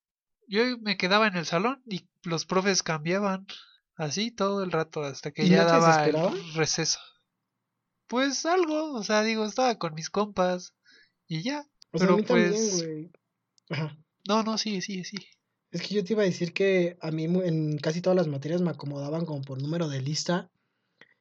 [0.49, 3.47] yo me quedaba en el salón y los profes cambiaban
[3.95, 6.99] así todo el rato hasta que ¿Y ya no daba el receso.
[8.09, 10.75] Pues algo, o sea, digo, estaba con mis compas
[11.29, 11.61] y ya.
[11.93, 13.13] O sea, Pero a mí también, pues- güey.
[13.71, 13.97] Ajá.
[14.29, 15.17] No, no, sí, sí, sí.
[15.71, 18.61] Es que yo te iba a decir que a mí en casi todas las materias
[18.61, 20.51] me acomodaban como por número de lista.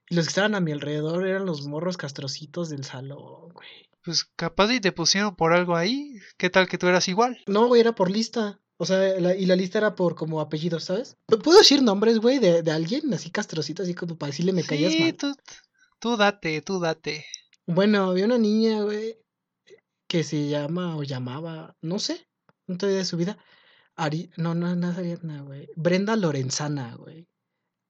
[0.10, 3.91] Y los que estaban a mi alrededor eran los morros castrocitos del salón, güey.
[4.04, 6.18] Pues capaz y te pusieron por algo ahí.
[6.38, 7.38] ¿Qué tal que tú eras igual?
[7.48, 8.60] No, güey, era por lista.
[8.78, 11.16] O sea, la- y la lista era por como apellidos, ¿sabes?
[11.28, 14.64] ¿P- ¿Puedo decir nombres, güey, de, de alguien así castrocito, así como para decirle me
[14.64, 15.16] caías sí, mal?
[15.16, 15.36] tú,
[16.00, 17.26] tú date, tú date.
[17.68, 19.20] Bueno, había una niña, güey,
[20.08, 22.28] que se llama o llamaba, no sé,
[22.66, 23.38] no te de su vida.
[23.96, 25.68] Ari, no, no, no es Ariadna, güey.
[25.76, 27.28] Brenda Lorenzana, güey.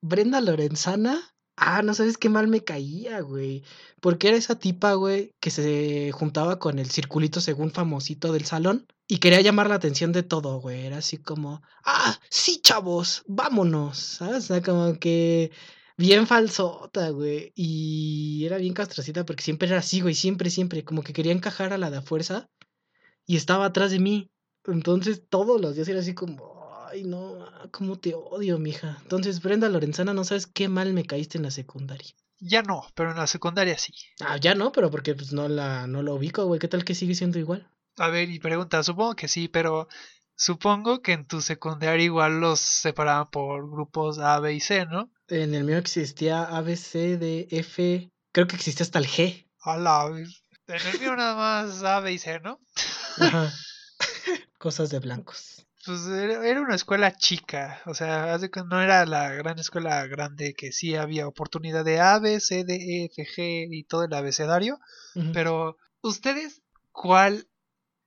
[0.01, 1.21] Brenda Lorenzana.
[1.63, 3.63] Ah, no sabes qué mal me caía, güey.
[4.01, 8.87] Porque era esa tipa, güey, que se juntaba con el circulito según famosito del salón
[9.07, 10.87] y quería llamar la atención de todo, güey.
[10.87, 14.45] Era así como, ah, sí, chavos, vámonos, ¿sabes?
[14.45, 15.51] O sea, como que
[15.97, 17.51] bien falsota, güey.
[17.55, 20.83] Y era bien castrocita porque siempre era así, güey, siempre, siempre.
[20.83, 22.49] Como que quería encajar a la de fuerza
[23.27, 24.31] y estaba atrás de mí.
[24.65, 26.50] Entonces todos los días era así como,
[26.91, 28.97] ay, no, ah, cómo te odio, mija.
[29.01, 32.11] Entonces, Brenda Lorenzana, no sabes qué mal me caíste en la secundaria.
[32.39, 33.93] Ya no, pero en la secundaria sí.
[34.19, 36.59] Ah, ya no, pero porque pues no la, no lo ubico, güey.
[36.59, 37.69] ¿Qué tal que sigue siendo igual?
[37.97, 39.87] A ver, y pregunta, supongo que sí, pero
[40.35, 45.11] supongo que en tu secundaria igual los separaban por grupos A, B y C, ¿no?
[45.27, 48.09] En el mío existía A, B, C, D, F.
[48.33, 49.47] Creo que existía hasta el G.
[49.61, 50.07] A la.
[50.07, 52.59] En el mío nada más A, B y C, ¿no?
[53.17, 53.53] Ajá.
[54.57, 55.67] Cosas de blancos.
[55.85, 58.37] Pues era una escuela chica, o sea,
[58.69, 62.75] no era la gran escuela grande que sí había oportunidad de A, B, C, D,
[62.75, 64.79] E, F, G y todo el abecedario,
[65.33, 66.61] pero ¿ustedes
[66.91, 67.47] cuál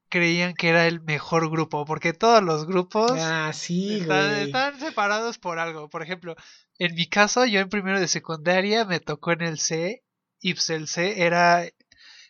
[0.08, 1.84] creían que era el mejor grupo?
[1.84, 5.88] Porque todos los grupos Ah, sí, están, están separados por algo.
[5.88, 6.36] Por ejemplo,
[6.78, 10.04] en mi caso, yo en primero de secundaria me tocó en el C,
[10.40, 11.64] y pues el C era,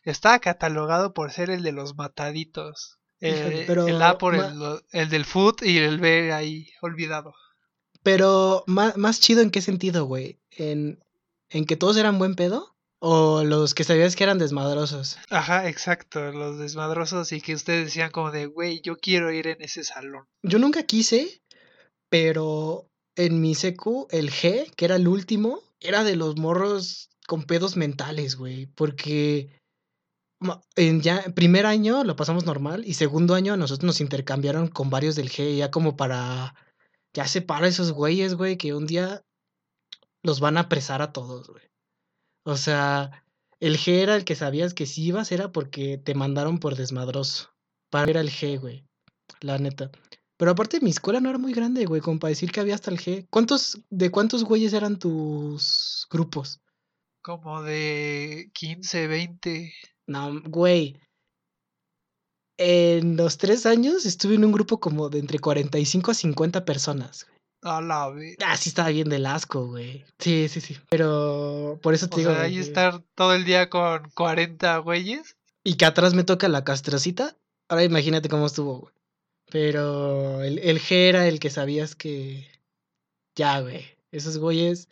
[0.05, 2.99] estaba catalogado por ser el de los mataditos.
[3.21, 4.45] Eh, pero el A por el,
[4.93, 7.35] el del foot y el B ahí olvidado.
[8.03, 10.39] Pero más, más chido en qué sentido, güey.
[10.51, 11.03] ¿En,
[11.49, 12.77] ¿En que todos eran buen pedo?
[12.99, 15.19] ¿O los que sabías que eran desmadrosos?
[15.31, 19.61] Ajá, exacto, los desmadrosos y que ustedes decían como de, güey, yo quiero ir en
[19.61, 20.27] ese salón.
[20.43, 21.43] Yo nunca quise,
[22.09, 27.43] pero en mi secu, el G, que era el último, era de los morros con
[27.45, 28.67] pedos mentales, güey.
[28.67, 29.51] Porque
[30.77, 35.17] en ya primer año lo pasamos normal y segundo año nosotros nos intercambiaron con varios
[35.17, 36.55] del G, ya como para
[37.15, 39.25] ya separar a esos güeyes, güey, que un día
[40.23, 41.65] los van a apresar a todos, güey.
[42.45, 43.25] O sea,
[43.61, 47.51] el G era el que sabías que si ibas era porque te mandaron por desmadroso.
[47.91, 48.85] Para ver al G, güey.
[49.41, 49.91] La neta.
[50.37, 52.91] Pero aparte mi escuela no era muy grande, güey, como para decir que había hasta
[52.91, 53.27] el G.
[53.31, 56.61] ¿Cuántos, de cuántos güeyes eran tus grupos?
[57.23, 59.73] Como de 15, 20.
[60.07, 60.99] No, güey.
[62.57, 67.27] En los tres años estuve en un grupo como de entre 45 a 50 personas.
[67.63, 68.37] A la vez.
[68.45, 70.05] Ah, sí estaba bien del asco, güey.
[70.19, 70.77] Sí, sí, sí.
[70.91, 72.31] Pero por eso te O digo.
[72.33, 75.37] sea, ahí estar todo el día con 40 güeyes.
[75.65, 77.37] Y que atrás me toca la castrocita.
[77.69, 78.95] Ahora imagínate cómo estuvo, güey.
[79.51, 82.47] Pero el, el G era el que sabías que.
[83.35, 83.85] Ya, güey.
[84.13, 84.89] Esos güeyes.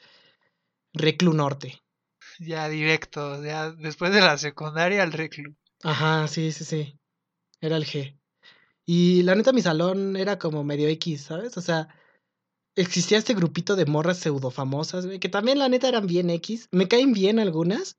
[0.95, 1.83] Reclu Norte.
[2.45, 5.55] Ya directo, ya después de la secundaria al reclu.
[5.83, 6.99] Ajá, sí, sí, sí.
[7.61, 8.19] Era el G.
[8.85, 11.57] Y la neta, mi salón era como medio X, ¿sabes?
[11.57, 11.89] O sea,
[12.75, 16.69] existía este grupito de morras pseudo famosas, que también la neta eran bien X.
[16.73, 17.99] Me caen bien algunas,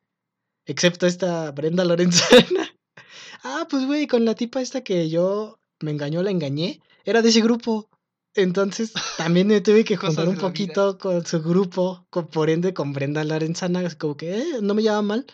[0.65, 2.75] excepto esta Brenda Lorenzana.
[3.43, 7.29] ah, pues, güey, con la tipa esta que yo me engañó, la engañé, era de
[7.29, 7.89] ese grupo.
[8.35, 12.93] Entonces, también me tuve que juntar un poquito con su grupo, con, por ende con
[12.93, 15.25] Brenda Lorenzana, así como que eh, no me llama mal,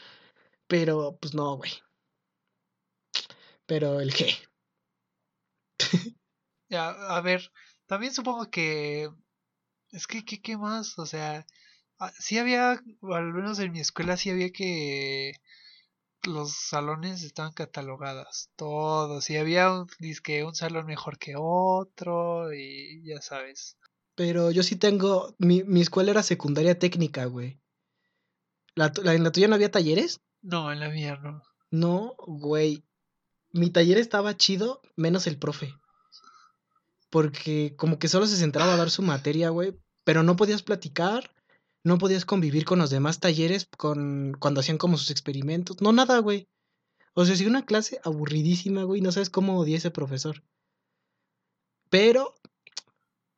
[0.67, 1.71] pero pues no, güey.
[3.65, 4.37] Pero el G.
[6.69, 7.51] Ya, a ver,
[7.87, 9.09] también supongo que...
[9.91, 10.99] Es que, ¿qué, qué más?
[10.99, 11.47] O sea,
[11.97, 12.71] ah, sí había,
[13.01, 15.33] al menos en mi escuela sí había que
[16.23, 23.01] los salones estaban catalogadas, todos, y había un, dizque un salón mejor que otro, y
[23.05, 23.77] ya sabes.
[24.15, 25.33] Pero yo sí tengo.
[25.37, 27.59] Mi, mi escuela era secundaria técnica, güey.
[28.75, 30.19] ¿La, la- ¿En la tuya no había talleres?
[30.41, 31.41] No, en la mía no.
[31.71, 32.83] No, güey.
[33.51, 35.73] Mi taller estaba chido, menos el profe.
[37.09, 39.73] Porque como que solo se centraba a dar su materia, güey.
[40.03, 41.31] Pero no podías platicar,
[41.83, 45.81] no podías convivir con los demás talleres con, cuando hacían como sus experimentos.
[45.81, 46.47] No, nada, güey.
[47.13, 49.01] O sea, sí, una clase aburridísima, güey.
[49.01, 50.43] No sabes cómo odié ese profesor.
[51.89, 52.35] Pero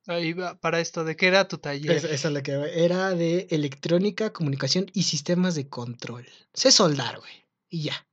[0.07, 1.91] Ahí va, para esto, ¿de qué era tu taller?
[1.91, 6.27] Esa, esa es la que era de electrónica, comunicación y sistemas de control.
[6.53, 7.45] Sé soldar, güey.
[7.69, 8.07] Y ya.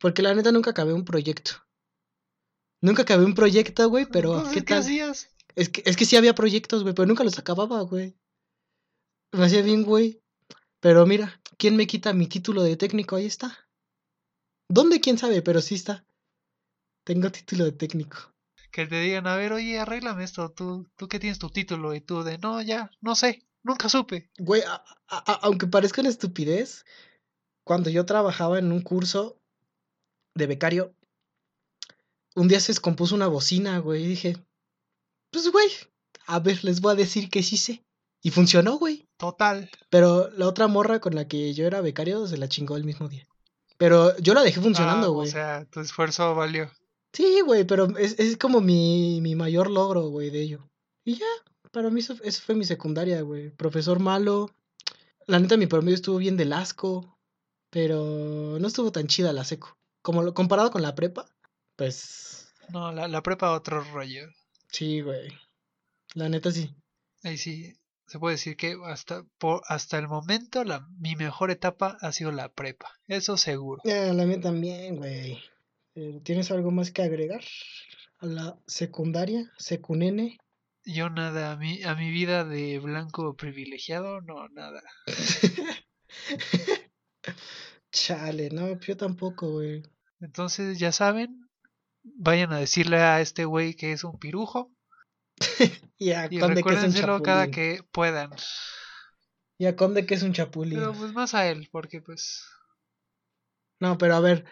[0.00, 1.52] Porque la neta nunca acabé un proyecto.
[2.80, 4.78] Nunca acabé un proyecto, güey, pero ¿qué tal?
[4.78, 5.28] hacías?
[5.54, 8.16] Es que, es que sí había proyectos, güey, pero nunca los acababa, güey.
[9.32, 10.22] Me hacía bien, güey.
[10.80, 13.16] Pero mira, ¿quién me quita mi título de técnico?
[13.16, 13.68] Ahí está.
[14.68, 15.00] ¿Dónde?
[15.00, 15.42] ¿Quién sabe?
[15.42, 16.04] Pero sí está.
[17.04, 18.16] Tengo título de técnico.
[18.72, 22.00] Que te digan, a ver, oye, arréglame esto, tú, tú que tienes tu título, y
[22.00, 24.30] tú de, no, ya, no sé, nunca supe.
[24.38, 24.74] Güey, a-
[25.08, 26.84] a- a- aunque parezca una estupidez,
[27.64, 29.40] cuando yo trabajaba en un curso
[30.34, 30.94] de becario,
[32.34, 34.36] un día se descompuso una bocina, güey, y dije,
[35.30, 35.68] pues, güey,
[36.26, 37.82] a ver, les voy a decir que sí sé.
[38.22, 39.05] Y funcionó, güey.
[39.18, 39.70] Total.
[39.90, 43.08] Pero la otra morra con la que yo era becario se la chingó el mismo
[43.08, 43.26] día.
[43.78, 45.28] Pero yo la dejé funcionando, Ah, güey.
[45.28, 46.70] o sea, tu esfuerzo valió.
[47.12, 50.68] Sí, güey, pero es, es como mi, mi mayor logro, güey, de ello.
[51.04, 51.26] Y ya,
[51.72, 53.50] para mí eso, eso fue mi secundaria, güey.
[53.50, 54.50] Profesor malo.
[55.26, 57.18] La neta, mi promedio estuvo bien del asco,
[57.70, 59.76] pero no estuvo tan chida la seco.
[60.02, 61.26] Como lo, comparado con la prepa,
[61.76, 64.28] pues No, la, la prepa otro rollo.
[64.70, 65.28] sí, güey.
[66.14, 66.74] La neta sí.
[67.24, 67.74] Ahí sí,
[68.06, 72.30] se puede decir que hasta, por, hasta el momento la, mi mejor etapa ha sido
[72.32, 72.92] la prepa.
[73.08, 73.82] Eso seguro.
[73.84, 75.38] Ya, la mía también, güey.
[75.94, 77.42] Eh, ¿Tienes algo más que agregar
[78.18, 79.50] a la secundaria?
[79.58, 80.38] Secunene.
[80.84, 84.82] Yo nada, a mi, a mi vida de blanco privilegiado, no, nada.
[87.90, 89.82] Chale, no, yo tampoco, güey.
[90.20, 91.48] Entonces, ya saben,
[92.04, 94.75] vayan a decirle a este güey que es un pirujo
[95.98, 97.54] Y a y Conde que es un recuérdenselo cada chapulín.
[97.78, 98.30] que puedan.
[99.58, 100.78] Y a Conde que es un chapulín.
[100.78, 102.44] Pero pues más a él, porque pues...
[103.80, 104.44] No, pero a ver,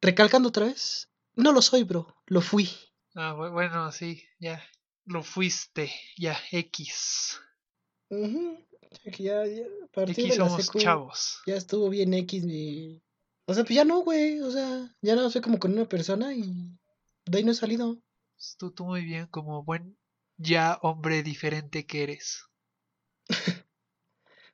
[0.00, 2.68] recalcando otra vez, no lo soy, bro, lo fui.
[3.14, 4.62] Ah, bu- bueno, sí, ya.
[5.06, 7.40] Lo fuiste, ya, X.
[8.08, 8.58] Ujú,
[9.04, 11.40] ya Ya, ya, a partir Aquí de la somos secu, chavos.
[11.46, 13.00] ya estuvo bien X mi...
[13.46, 16.32] O sea, pues ya no, güey, o sea, ya no soy como con una persona
[16.34, 16.78] y
[17.26, 17.98] de ahí no he salido.
[18.58, 19.96] Tú, tú muy bien, como buen
[20.36, 22.44] ya hombre diferente que eres.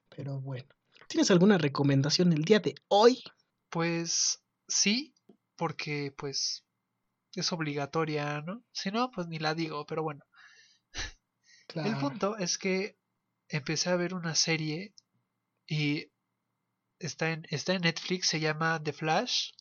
[0.09, 0.69] Pero bueno,
[1.09, 3.23] ¿tienes alguna recomendación el día de hoy?
[3.71, 5.15] Pues sí,
[5.57, 6.65] porque pues
[7.35, 8.63] es obligatoria, ¿no?
[8.73, 10.25] Si no, pues ni la digo, pero bueno.
[11.75, 12.99] El punto es que
[13.49, 14.93] empecé a ver una serie
[15.69, 16.11] y
[16.99, 19.53] está en, está en Netflix, se llama The Flash.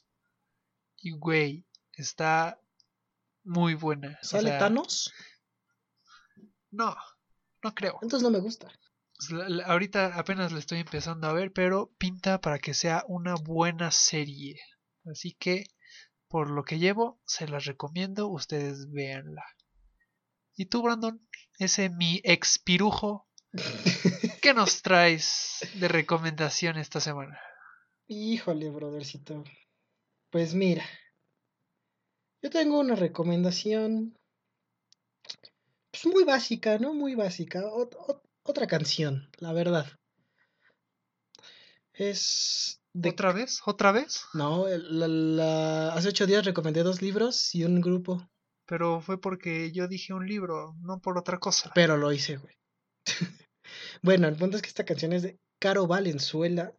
[0.98, 2.60] Y güey, está
[3.44, 4.18] muy buena.
[4.22, 5.14] o ¿Sale sea, Thanos?
[6.72, 6.96] No,
[7.64, 8.00] no creo.
[8.02, 8.72] Entonces no me gusta.
[9.20, 13.92] Pues, ahorita apenas la estoy empezando a ver, pero pinta para que sea una buena
[13.92, 14.60] serie.
[15.06, 15.66] Así que,
[16.28, 19.44] por lo que llevo, se las recomiendo, ustedes véanla.
[20.56, 21.22] ¿Y tú, Brandon?
[21.58, 23.28] Ese mi ex pirujo,
[24.42, 27.40] ¿qué nos traes de recomendación esta semana?
[28.08, 29.44] Híjole, brothercito.
[30.32, 30.86] Pues mira,
[32.42, 34.16] yo tengo una recomendación.
[36.04, 36.94] Pues, muy básica, ¿no?
[36.94, 37.62] Muy básica.
[37.64, 39.86] Ot- ot- otra canción, la verdad.
[41.94, 43.10] Es de...
[43.10, 43.62] ¿Otra vez?
[43.66, 44.24] ¿Otra vez?
[44.34, 48.28] No, la- hace ocho días recomendé dos libros y un grupo,
[48.66, 51.72] Pero fue porque yo dije un libro, no por otra cosa.
[51.76, 52.56] pero lo hice, güey.
[54.02, 56.74] bueno, el punto es que esta canción es de Caro Valenzuela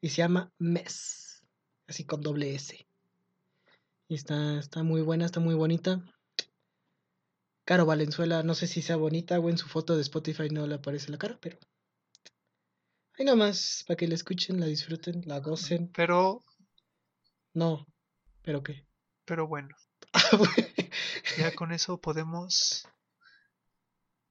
[0.00, 1.42] y se llama Mes,
[1.88, 2.86] así con doble S.
[4.08, 6.02] Y está, está muy buena, está muy bonita.
[7.70, 10.74] Caro Valenzuela, no sé si sea bonita o en su foto de Spotify no le
[10.74, 11.56] aparece la cara, pero
[13.16, 15.86] ahí nomás, para que la escuchen, la disfruten, la gocen.
[15.92, 16.42] Pero,
[17.54, 17.86] No,
[18.42, 18.88] pero qué.
[19.24, 19.68] pero bueno,
[21.38, 22.88] ya con eso podemos,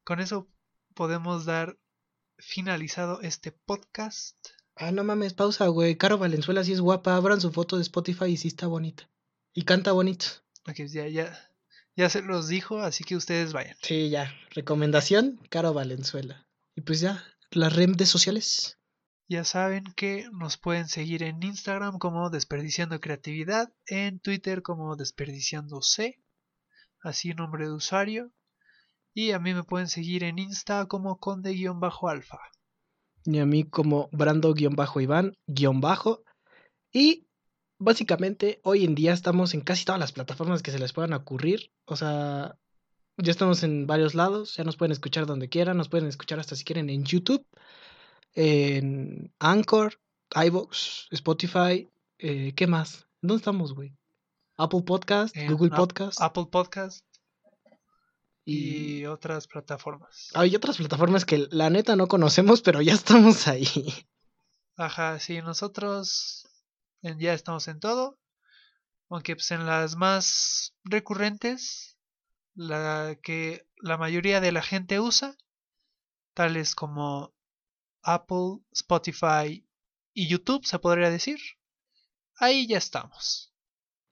[0.04, 0.50] con eso
[0.94, 1.80] podemos dar
[2.40, 4.36] finalizado este podcast.
[4.76, 5.96] Ah, no mames, pausa, güey.
[5.98, 7.16] Caro Valenzuela sí es guapa.
[7.16, 9.10] Abran su foto de Spotify y sí está bonita.
[9.54, 10.26] Y canta bonito.
[10.68, 11.49] Ok, ya, ya,
[12.00, 13.76] ya se los dijo, así que ustedes vayan.
[13.82, 14.34] Sí, ya.
[14.52, 16.48] Recomendación, Caro Valenzuela.
[16.74, 18.80] Y pues ya, las redes sociales.
[19.28, 25.82] Ya saben que nos pueden seguir en Instagram como Desperdiciando Creatividad, en Twitter como Desperdiciando
[25.82, 26.24] C,
[27.02, 28.32] así nombre de usuario,
[29.14, 32.40] y a mí me pueden seguir en Insta como Conde-Alfa.
[33.26, 36.24] Y a mí como Brando-Iván-Bajo.
[36.94, 37.28] Y
[37.80, 41.72] básicamente hoy en día estamos en casi todas las plataformas que se les puedan ocurrir.
[41.86, 42.58] O sea,
[43.18, 44.56] ya estamos en varios lados.
[44.56, 45.78] Ya nos pueden escuchar donde quieran.
[45.78, 47.46] Nos pueden escuchar hasta si quieren en YouTube,
[48.36, 50.00] en Anchor,
[50.36, 51.90] iVoox, Spotify.
[52.20, 53.08] eh, ¿Qué más?
[53.22, 53.94] ¿Dónde estamos, güey?
[54.58, 56.22] Apple Podcast, Google Podcast.
[56.22, 57.06] Apple Podcast
[58.44, 60.32] y y otras plataformas.
[60.34, 63.94] hay otras plataformas que la neta no conocemos, pero ya estamos ahí.
[64.76, 66.39] Ajá, sí, nosotros
[67.02, 68.20] ya estamos en todo,
[69.10, 71.98] aunque pues en las más recurrentes,
[72.56, 75.36] la que la mayoría de la gente usa,
[76.34, 77.34] tales como
[78.02, 79.66] Apple, Spotify
[80.14, 81.40] y YouTube, se podría decir,
[82.38, 83.54] ahí ya estamos.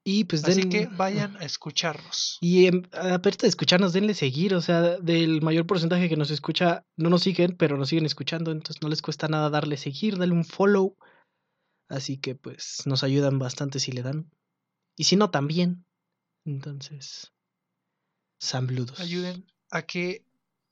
[0.03, 2.37] Y pues Así den- que vayan a escucharnos.
[2.39, 4.55] Y em, aparte de escucharnos, denle seguir.
[4.55, 8.51] O sea, del mayor porcentaje que nos escucha, no nos siguen, pero nos siguen escuchando.
[8.51, 10.95] Entonces no les cuesta nada darle seguir, darle un follow.
[11.89, 14.31] Así que pues nos ayudan bastante si le dan.
[14.95, 15.85] Y si no, también.
[16.45, 17.33] Entonces,
[18.39, 18.99] saludos.
[18.99, 20.25] Ayuden a que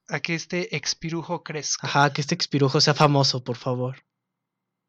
[0.07, 1.87] a que este expirujo crezca.
[1.87, 4.05] Ajá, que este expirujo sea famoso, por favor.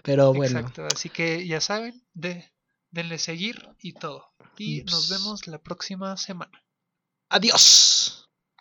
[0.03, 2.51] pero bueno, Exacto, así que ya saben, de,
[2.91, 4.25] denle seguir y todo.
[4.57, 6.63] Y nos vemos la próxima semana.
[7.29, 8.28] adiós.